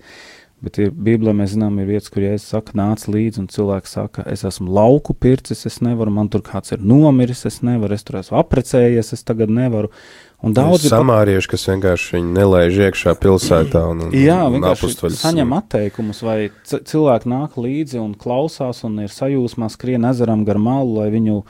[0.64, 4.24] bet ir, Bībelē mēs zinām, ir vietas, kur Jēzus saka, nāc līdzi, un cilvēks saka,
[4.32, 8.20] es esmu lauku pircis, es nevaru, man tur kāds ir nomiris, es nevaru, es tur
[8.22, 9.90] esmu aprecējies, es tagad nevaru.
[10.44, 15.22] Un daudz ir pat- samārieši, kas vienkārši nelaiž iekšā pilsētā un, un, Jā, un apustuļus.
[15.22, 20.98] saņem atteikumus, vai cilvēki nāk līdzi un klausās, un ir sajūsmā, skrien ezeram gar malu,
[21.00, 21.46] lai viņu uh,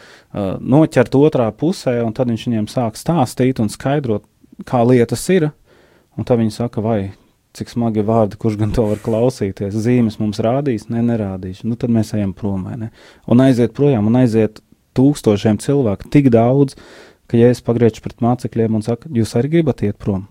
[0.63, 4.29] noķertu otrā pusē, un tad viņš viņiem sāk stāstīt un skaidrot,
[4.63, 5.51] kā lietas ir.
[6.15, 6.99] Un tad viņi saka, vai
[7.55, 9.77] cik smagi vārdi, kurš gan to var klausīties.
[9.87, 11.63] Zīmes mums rādīs, ne, nerādīs.
[11.67, 12.91] Nu, tad mēs ejam prom, ne?
[13.31, 14.61] Un aiziet projām, un aiziet
[14.99, 16.79] tūkstošiem cilvēku, tik daudz,
[17.31, 20.27] ka, ja es pagriežu pret mācekļiem un saku, jūs arī gribat iet prom,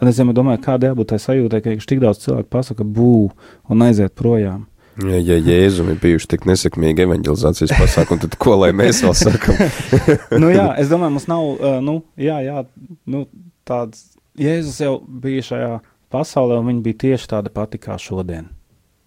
[0.00, 3.28] Un es domāju, kāda jābūt tai sajūtai, ka tik daudz cilvēku pasaka bū
[3.72, 4.66] un aiziet projām.
[5.00, 9.58] Ja, ja Jēzum ir bijuši tik nesekmīgi evanģelizācijas pasākumi, tad ko lai mēs vēl sakam?
[10.42, 12.64] nu, jā, es domāju, mums nav nu, jā, jā,
[13.12, 13.26] nu,
[13.68, 14.06] tāds.
[14.36, 15.74] Jēzus jau bija šajā
[16.12, 18.48] pasaulē, un viņa bija tieši tāda pati kā šodien.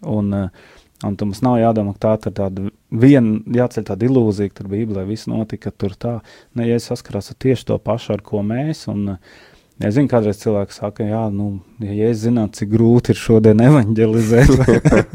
[0.07, 0.75] Un, uh,
[1.05, 4.71] un tam mums nav jādomā, ka tā ir tāda viena, jāceļ tāda ilūzija, ka tur
[4.71, 6.17] Bībelē viss notika, tur tā.
[6.55, 8.87] Nē, ja es saskarās ar tieši to pašu, ar ko mēs.
[8.91, 9.45] Un, uh,
[9.79, 13.61] Es zinu, kādreiz cilvēki saka, jā, nu, ja, ja es zinātu, cik grūti ir šodien
[13.63, 14.49] evanģelizēt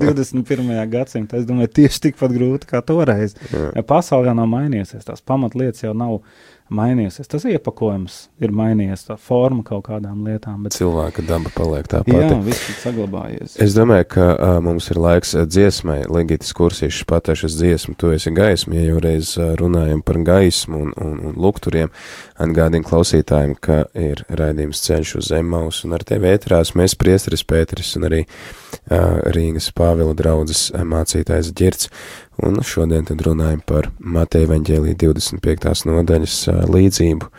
[0.01, 0.71] 21.
[0.95, 3.37] gadsimtā, es domāju, tieši tikpat grūti kā toreiz.
[3.53, 6.54] Ja pasaule jau nav mainījusies, tās pamatlietas jau nav mainījusies.
[7.29, 12.17] Tas iepakojums ir mainījies, tā forma kaut kādām lietām, bet Cilvēka daba paliek tā jā,
[12.17, 12.39] pati.
[12.47, 13.57] viss ir saglabājies.
[13.61, 18.79] Es domāju, ka uh, mums ir laiks dziesmai, Ligītas kursīšas patešas dziesmu, tu esi gaisma,
[18.81, 21.93] ja jau reiz runājam par gaismu un, un, un lukturiem,
[22.41, 27.93] atgādinu klausītājiem, ka ir raidījums ceļš uz Zemmaus, un ar tevi ētrās mēs priesteris Pēteris
[28.01, 31.93] un arī uh, Rīgas Pāvila draudzes mācītājs Girts,
[32.43, 35.87] un šodien tad runājam par Mateja Evaņģēlī 25.
[35.89, 36.39] nodaļas
[36.71, 37.31] līdzību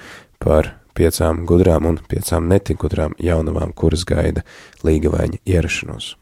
[0.43, 4.45] par piecām gudrām un piecām netik gudrām jaunavām, kuras gaida
[4.87, 6.15] līgavaņa ierašanos.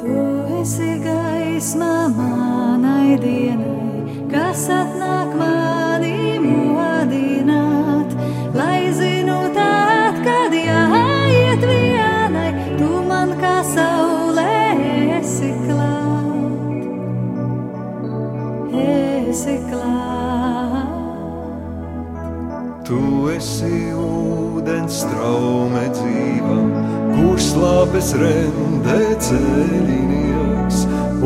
[0.00, 0.18] Tu
[0.60, 5.59] esi gaisma manai dienai, kas atnāk mani
[19.30, 20.88] Esi klāt.
[22.82, 22.98] Tu
[23.30, 26.56] esi ūdens straume dzīva,
[27.12, 30.80] kurš slāpes rendē ceļinieks,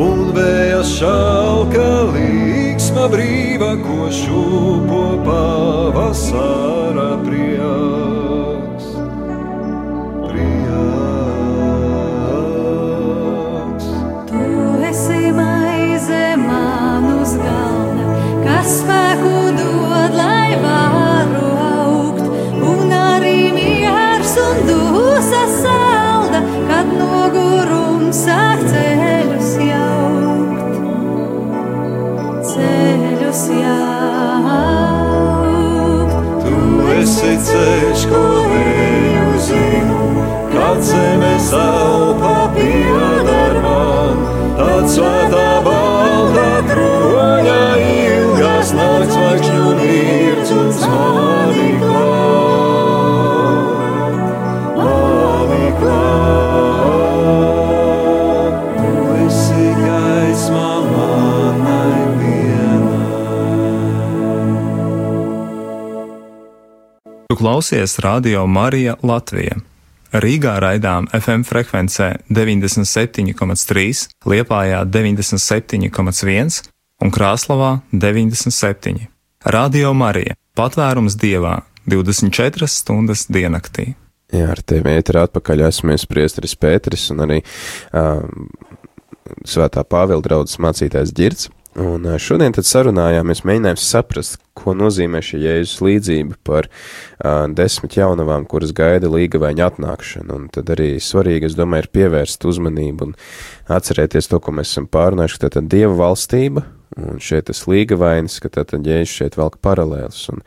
[0.05, 8.14] un vēja šalka līksma brīva, ko šūpo pavasara prieks.
[18.65, 21.05] Kas spēku dod, lai varu
[67.55, 69.55] klausies Radio Marija Latvija.
[70.11, 76.57] Rīgā raidām FM frekvencē 97,3, Liepājā 97,1
[76.99, 79.07] un Krāslavā 97.
[79.45, 83.93] Radio Marija- patvērums dievā 24 stundas diennaktī.
[84.33, 87.39] Jā, ar tevi ēterā atpakaļ esmu es priesteris Pēteris un arī
[87.93, 88.27] uh,
[89.47, 91.47] Svētā Pāvila draudzes mācītājs Girts.
[91.75, 98.45] Un šodien tad sarunājāmies, mēģinājām saprast, ko nozīmē šī Jēzus līdzība par uh, desmit jaunavām,
[98.47, 100.37] kuras gaida līgavēņa atnākšanu.
[100.37, 103.13] Un tad arī svarīgi, es domāju, ir pievērst uzmanību un
[103.75, 106.63] atcerēties to, ko mēs esam pārunājuši, ka tātad Dieva valstība
[106.95, 110.45] un šeit tas līgavainis, ka tātad Jēzus šeit velk paralēls un,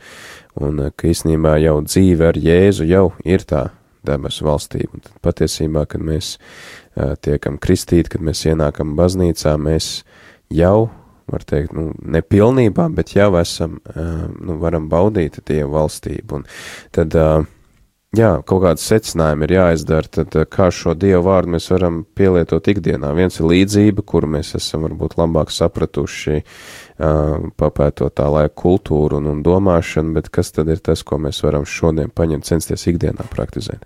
[0.57, 3.67] un ka īstenībā jau dzīve ar Jēzu jau ir tā
[4.07, 4.97] debesu valstība.
[4.97, 9.99] Un tad patiesībā, kad mēs uh, tiekam kristīti, kad mēs ienākam baznīcā, mēs
[10.49, 10.89] jau
[11.31, 16.39] var teikt, nu, nepilnībā, bet jau esam, nu, varam baudīt Dievu valstību.
[16.39, 16.45] Un
[16.95, 17.15] tad,
[18.17, 23.11] jā, kaut kāds secinājumi ir jāizdara, tad kā šo Dievu vārdu mēs varam pielietot ikdienā.
[23.17, 26.41] Viens ir līdzība, kuru mēs esam varbūt labāk sapratuši,
[26.99, 31.67] papētot tā laika kultūru un, un domāšanu, bet kas tad ir tas, ko mēs varam
[31.69, 33.85] šodien paņemt, censties ikdienā praktizēt?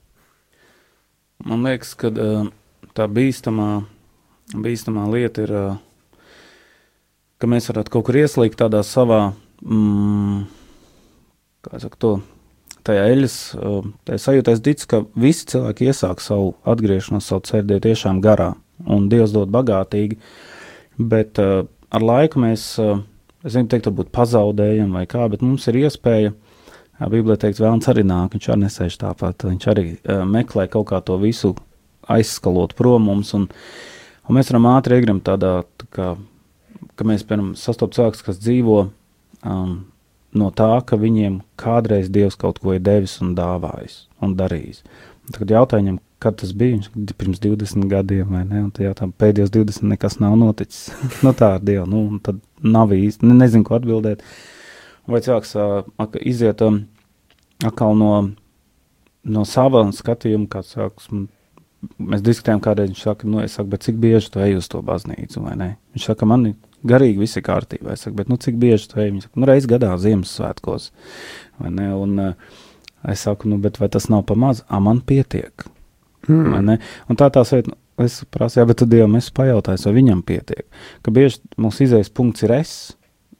[1.44, 2.10] Man liekas, ka
[2.96, 3.84] tā bīstamā,
[4.54, 5.54] bīstamā lieta ir
[7.44, 9.34] ka mēs varētu kaut kur ieslīgt tādā savā,
[9.66, 10.44] mm,
[11.68, 12.14] kā saka, to,
[12.88, 13.38] tajā eļas,
[14.08, 18.54] tajā sajūtā, es ticu, ka visi cilvēki iesāk savu atgriešanos, savu ceļu tiešām garā,
[18.88, 20.20] un Dievs dod bagātīgi,
[21.00, 23.04] bet uh, ar laiku mēs, uh,
[23.44, 26.34] es negribu teikt, varbūt pazaudējam vai kā, bet mums ir iespēja,
[27.04, 31.02] Bībelē teikts, vēlams arī nāk, viņš arī nesēž tāpat, viņš arī uh, meklē kaut kā
[31.04, 31.52] to visu
[32.08, 33.50] aizskalot prom mums, un,
[34.30, 36.14] un mēs varam ātri iegrim tādā, tā kā,
[36.96, 39.74] ka mēs, piemēram, sastopam cilvēkus, kas dzīvo um,
[40.38, 44.84] no tā, ka viņiem kādreiz Dievs kaut ko ir devis un dāvājis un darījis.
[45.24, 46.80] Un tagad jautājumam, kad tas bija,
[47.20, 50.90] pirms 20 gadiem vai ne, un tad jautājum, pēdējos 20 nekas nav noticis.
[51.26, 54.24] no tā ar Dievu, nu, tad nav īsti, ne, nezinu, ko atbildēt.
[55.10, 56.86] Vai cilvēks uh, iziet um,
[57.64, 58.12] atkal no,
[59.24, 61.10] no sava skatījuma, kāds sāks,
[62.00, 64.80] mēs diskutējam kādreiz, viņš saka, nu, es saku, bet cik bieži tu ej uz to
[64.86, 65.70] baznīcu, vai ne?
[65.96, 66.56] Viņš saka, man ir
[66.88, 67.94] garīgi viss ir kārtībā.
[67.94, 69.12] Es saku, bet nu, cik bieži tu ej?
[69.12, 70.90] Viņa saka, nu, reiz gadā Ziemassvētkos.
[71.62, 71.92] Vai ne?
[71.96, 72.58] Un uh,
[73.10, 74.64] es saku, nu, bet vai tas nav pa maz?
[74.68, 75.66] A, man pietiek.
[76.28, 76.80] Ne?
[77.12, 80.22] Un tā tā sēta, nu, es prasu, jā, bet tad Dievam es pajautāju, vai viņam
[80.26, 80.64] pietiek.
[81.04, 82.74] Ka bieži mums izējas punkts ir es,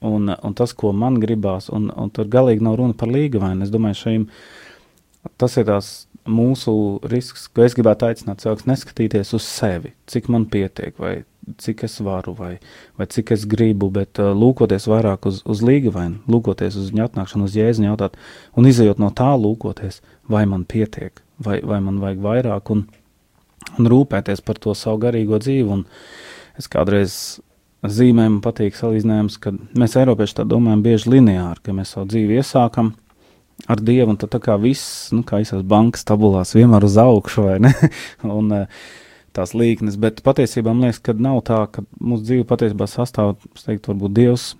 [0.04, 3.64] un, un tas, ko man gribās, un, un tur galīgi nav runa par līgavainu.
[3.64, 5.94] Es domāju, šeit tas ir tās
[6.30, 6.74] mūsu
[7.12, 11.24] risks, ko es gribētu aicināt cilvēks neskatīties uz sevi, cik man pietiek, vai
[11.60, 12.54] cik es varu, vai,
[13.00, 17.50] vai cik es gribu, bet uh, lūkoties vairāk uz, uz līgavainu, lūkoties uz viņa atnākšanu,
[17.50, 18.16] uz jēzu jautāt,
[18.56, 20.00] un izējot no tā lūkoties,
[20.32, 22.86] vai man pietiek, vai, vai man vajag vairāk, un,
[23.76, 25.68] un rūpēties par to savu garīgo dzīvi.
[25.76, 25.84] Un
[26.60, 27.18] es kādreiz
[27.84, 32.40] zīmē man patīk salīdzinājums, ka mēs Eiropieši tā domājam bieži lineāri, ka mēs savu dzīvi
[32.40, 32.94] iesākam
[33.72, 37.48] ar Dievu, un tad tā kā viss, nu, kā visās bankas tabulās, vienmēr uz augšu,
[37.48, 37.74] vai ne?
[38.40, 38.84] un uh,
[39.36, 43.66] tās līknes, bet patiesībā man liekas, ka nav tā, ka mūsu dzīve patiesībā sastāv, es
[43.68, 44.52] teiktu, varbūt Dievs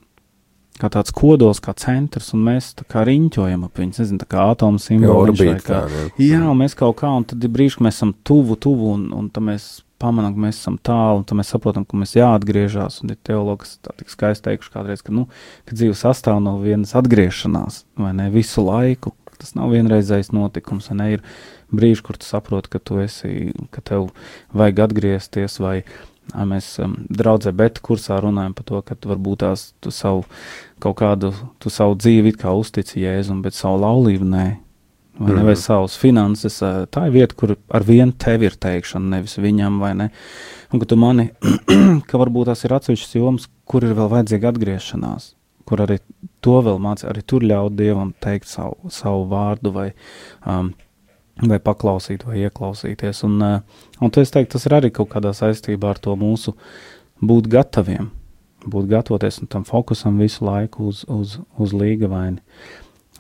[0.82, 4.48] kā tāds kodols, kā centrs, un mēs tā kā riņķojam ap viņu, nezinu, tā kā
[4.54, 5.82] atomu simboliņš vai kā.
[5.86, 8.96] Orbītā, Jā, un mēs kaut kā, un tad ir brīži, kad mēs esam tuvu, tuvu,
[8.98, 9.68] un, un tad mēs
[10.04, 13.96] pamanām, ka mēs esam tālu, tad mēs saprotam, ka mēs jāatgriežas, un ir teologs tā
[14.00, 15.26] tik skaisti teikuši kādreiz, ka, nu,
[15.70, 19.16] ka dzīve sastāv no vienas atgriešanās, vai ne, visu laiku.
[19.34, 21.24] Tas nav vienreizējs notikums, vai ne, ir
[21.74, 24.12] brīži, kur tu saproti, ka tu esi, ka tev
[24.56, 25.80] vajag atgriezties, vai
[26.32, 30.24] Mēs um, draudzē bet kursā runājam par to, ka tu varbūt tās tu savu
[30.82, 34.46] kaut kādu, tu savu dzīvi kā uztici Jēzum, bet savu laulību nē.
[35.20, 35.62] Vai, ne, vai Mhm.
[35.62, 36.56] savas finanses,
[36.90, 40.10] tā ir vieta, kur ar vienu tevi ir teikšana, nevis viņam, vai ne?
[40.74, 41.30] Un ka tu mani,
[42.10, 45.36] ka varbūt tās ir atsevišķas jomas, kur ir vēl vajadzīga atgriešanās,
[45.70, 46.00] kur arī
[46.42, 49.92] to vēl mācīt, arī tur ļaut Dievam teikt savu, savu vārdu vai
[50.48, 50.74] um,
[51.42, 53.24] vai paklausīt, vai ieklausīties.
[53.24, 53.62] Un, eh,
[54.02, 56.54] un es teiktu, tas ir arī kaut kādā saistībā ar to mūsu
[57.22, 58.10] būt gataviem,
[58.66, 62.40] būt gatavoties un tam fokusam visu laiku uz, uz, uz līga vaini.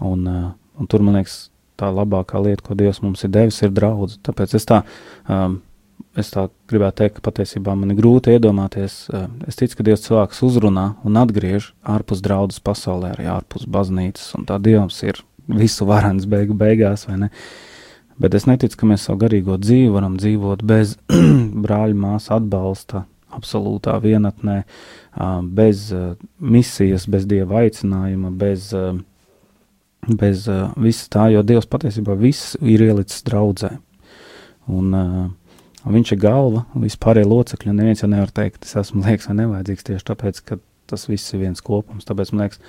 [0.01, 1.49] Un, eh, un tur, man liekas,
[1.83, 4.17] tā labākā lieta, ko Dievs mums ir devis, ir draudz.
[4.23, 4.81] Tāpēc es tā,
[5.27, 5.59] um,
[6.19, 8.97] es tā gribētu teikt, ka patiesībā man ir grūti iedomāties.
[9.11, 14.31] Uh, es ticu, ka Dievs cilvēks uzrunā un atgriež ārpus draudzes pasaulē, arī ārpus baznīcas,
[14.39, 17.31] un tā Dievs ir visu varens beigu beigās, vai ne?
[18.21, 20.97] Bet es neticu, ka mēs savu garīgo dzīvi varam dzīvot bez
[21.65, 24.59] brāļa māsas atbalsta, absolūtā vienatnē,
[25.17, 28.93] ā, bez ā, misijas, bez dieva aicinājuma, bez, ā,
[30.07, 33.75] bez ā, visa tā, jo Dievs patiesībā viss ir ielicis draudzē.
[34.71, 39.39] Un, un viņš ir galva, vispārējie locekļi, neviens jau nevar teikt, es esmu liekas vai
[39.41, 42.07] nevajadzīgs tieši tāpēc, ka tas viss ir viens kopums.
[42.07, 42.61] Tāpēc man liekas,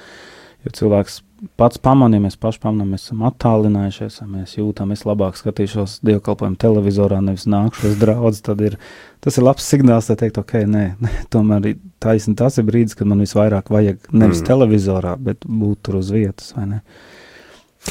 [0.64, 1.20] ja cilvēks
[1.61, 7.20] pats pamanīja, mēs paši pamanām, mēs esam attālinājušies, mēs jūtam, es labāk skatīšos dievkalpojumu televizorā,
[7.24, 8.78] nevis nākšu uz draudz, tad ir,
[9.24, 12.97] tas ir labs signāls, lai teikt, ok, nē, nē tomēr ir taisni, tas ir brīdis,
[12.99, 14.49] kad man visvairāk vajag nevis Mm.
[14.51, 16.80] televizorā, bet būt tur uz vietas, vai ne?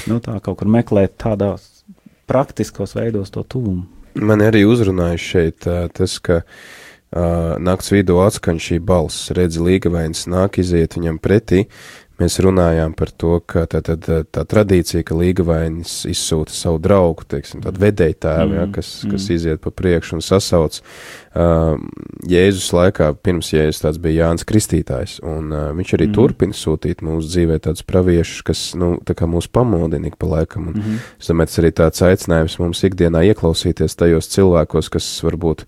[0.09, 1.83] Nu, tā kaut kur meklēt tādās
[2.29, 3.85] praktiskos veidos to tuvumu.
[4.13, 5.65] Man arī uzrunāja šeit
[5.97, 11.65] tas, ka uh, nakts vidū atskan šī balss, redz, līgavains nāk iziet viņam pretī.
[12.21, 17.25] Mēs runājām par to, ka tā, tā, tā, tā tradīcija, ka līgavainis izsūta savu draugu,
[17.25, 19.11] teiksim, tādu vedēju tēvu, mm, ja, Mm, kas, mm.
[19.15, 20.77] kas iziet pa priekšu un sasauc.
[21.33, 21.81] Uh,
[22.29, 26.11] Jēzus laikā, pirms Jēzus tāds bija Jānis Kristītājs, un uh, viņš arī Mm.
[26.11, 26.17] mm.
[26.19, 30.69] turpina sūtīt mūsu dzīvē tādus praviešus, kas, nu, tā kā mūs pamodina ik pa laikam,
[30.69, 31.01] un Mm.
[31.19, 35.65] Es domāju, tas arī tāds aicinājums mums ikdienā ieklausīties tajos cilvēkos, kas varbūt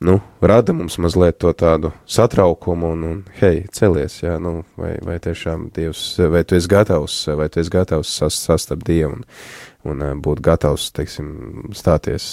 [0.00, 5.18] nu, rada mums mazliet to tādu satraukumu, un, un hei, celies, jā, nu, vai, vai
[5.20, 9.26] tiešām Dievs, vai tu esi gatavs, vai tu esi gatavs sas, sastapt Dievu un,
[9.92, 11.34] un ā, būt gatavs, teiksim,
[11.76, 12.30] stāties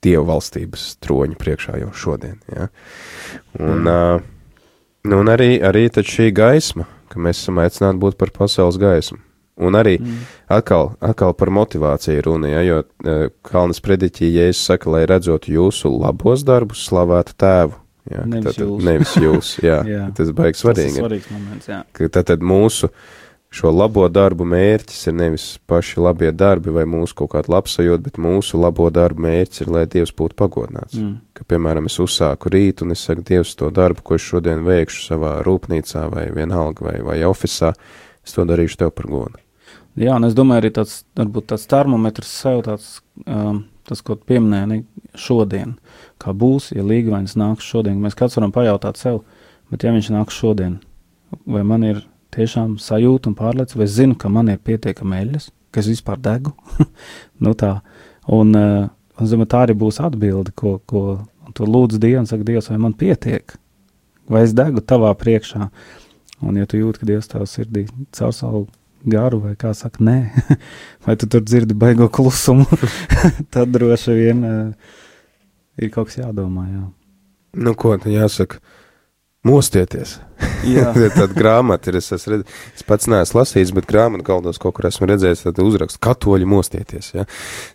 [0.00, 2.70] Dieva valstības troņa priekšā jau šodien, jā.
[3.58, 4.30] Un, mm.
[5.10, 9.18] nu, un arī, arī tad šī gaisma, ka mēs esam aicināti būt par pasaules gaismu.
[9.60, 10.22] Un arī Mm.
[10.50, 15.90] Atkal, atkal par motivāciju runa, ja, jo uh, Kalnas prediķī Jēzus saka, lai redzot jūsu
[16.00, 17.76] labos darbus, slavētu tēvu.
[18.10, 18.84] Ja, Nevis tātad, jūs.
[18.88, 20.06] Nevis jūs, jā, Jā.
[20.16, 20.96] tas baigs Tas ir svarīgi.
[21.02, 21.82] svarīgs moments, jā.
[22.08, 22.88] Tātad mūsu
[23.50, 28.18] šo labo darbu mērķis ir nevis paši labie darbi vai mūsu kaut kāda labsajūta, bet
[28.22, 30.96] mūsu labo darbu mērķis ir, lai Dievs būtu pagodināts.
[30.98, 31.16] Mm.
[31.34, 35.04] Ka, piemēram, es uzsāku rīt un es saku, Dievs, to darbu, ko es šodien veikšu
[35.12, 37.74] savā rūpnīcā vai vienalga vai, vai ofisā,
[38.24, 39.38] es to darīšu tev par godu.
[40.00, 42.86] Jā, un es domāju, arī tāds, varbūt tāds termometrs sev, tāds,
[43.26, 44.78] um, tas, ko tu pieminēji ne,
[45.18, 45.74] šodien,
[46.22, 47.98] kā būs, ja līgavainis nāks šodien.
[48.00, 49.20] Mēs kāds varam pajautāt sev,
[49.68, 50.78] bet ja viņš nāks šodien,
[51.44, 52.00] vai man ir
[52.32, 56.24] tiešām sajūta un pārliecība, vai es zinu, ka man ir pietiekami eļļas, ka es vispār
[56.24, 56.54] degu.
[57.44, 57.74] nu tā.
[58.24, 58.88] Un, uh,
[59.20, 61.04] un domāju, tā arī būs atbilde, ko, ko
[61.52, 63.52] tu lūdz Dievu un saka, Dievs, vai man pietiek,
[64.32, 65.68] vai es degu tavā priekšā.
[66.40, 67.84] Un, ja tu jūti, ka Dievs tavā sirdī
[68.16, 68.68] caur savu
[69.04, 70.18] garu, vai kā saka, nē,
[71.06, 72.66] vai tu tur dzirdi baigo klusumu,
[73.54, 74.98] tad droši vien uh,
[75.80, 76.66] ir kaut kas jādomā.
[76.70, 76.84] Jā.
[77.60, 78.60] Nu, ko tad jāsaka?
[79.46, 80.18] Mostieties!
[80.68, 80.90] Jā.
[81.16, 81.96] Tāda grāmata ir.
[82.00, 82.56] Es, esmu redz...
[82.76, 87.12] es pats neesmu lasījis, bet grāmatā galdos kaut kur esmu redzējis, tad uzraksts katoļi mostieties.
[87.16, 87.24] Ja?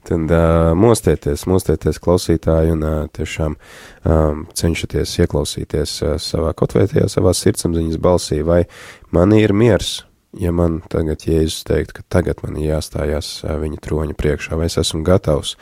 [0.06, 6.86] Tad uh, mostieties, mostieties klausītāji un uh, tiešām um, cenšaties ieklausīties uh, savā kaut vai
[6.92, 8.68] tajā savā sirdsapziņas balsī, vai
[9.16, 10.04] man ir miers.
[10.36, 15.00] Ja man tagad Jēzus teikt, ka tagad man jāstājās viņa troņa priekšā, vai es esmu
[15.08, 15.54] gatavs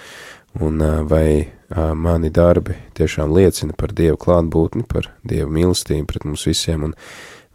[0.62, 6.88] un vai mani darbi tiešām liecina par Dievu klātbūtni, par Dievu mīlestību pret mums visiem,
[6.90, 6.96] un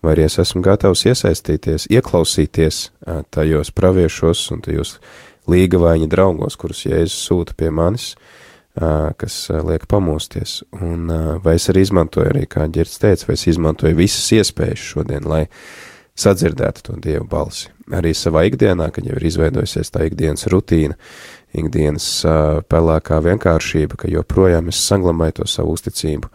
[0.02, 2.80] vai arī es esmu gatavs iesaistīties, ieklausīties
[3.34, 4.98] tajos praviešos un tajos
[5.50, 8.12] līgavaiņa draugos, kurus Jēzus sūta pie manis,
[8.78, 11.10] kas liek pamosties, un
[11.42, 15.48] vai es arī izmantoju, arī kā Ģerts teica, vai es izmantoju visas iespējas šodien, lai
[16.18, 17.72] sadzirdētu to Dievu balsi.
[17.94, 20.96] Arī savā ikdienā, kad jau ir izveidojusies tā ikdienas rutīna,
[21.56, 26.28] ikdienas uh, pelēkā vienkāršība, ka joprojām es saglabāju to savu uzticību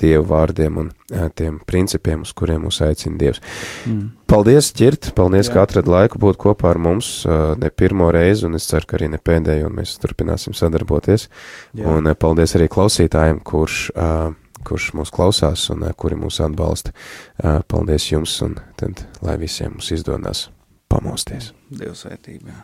[0.00, 3.42] Dievu vārdiem un uh, tiem principiem, uz kuriem mūs aicina Dievs.
[3.84, 4.06] Mm.
[4.30, 5.58] Paldies, Ķirt, paldies, Jā.
[5.58, 8.96] ka atrad laiku būt kopā ar mums uh, ne pirmo reizi, un es ceru, ka
[8.98, 11.28] arī ne pēdējo, un mēs turpināsim sadarboties.
[11.76, 11.84] Jā.
[11.84, 14.32] Un uh, paldies arī klausītājiem, kurš uh,
[14.66, 16.94] kurš mūs klausās un kuri mūs atbalsta.
[17.68, 20.48] Paldies jums, un tad lai visiem mums izdodas
[20.88, 21.52] pamosties.
[21.70, 22.62] Dievs svētībā!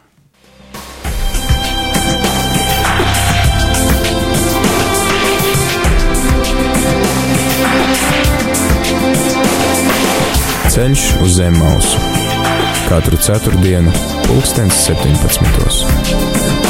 [10.71, 11.99] Ceļš uz zem mausu
[12.91, 13.93] katru ceturtdienu,
[14.27, 16.70] pulkstens 17.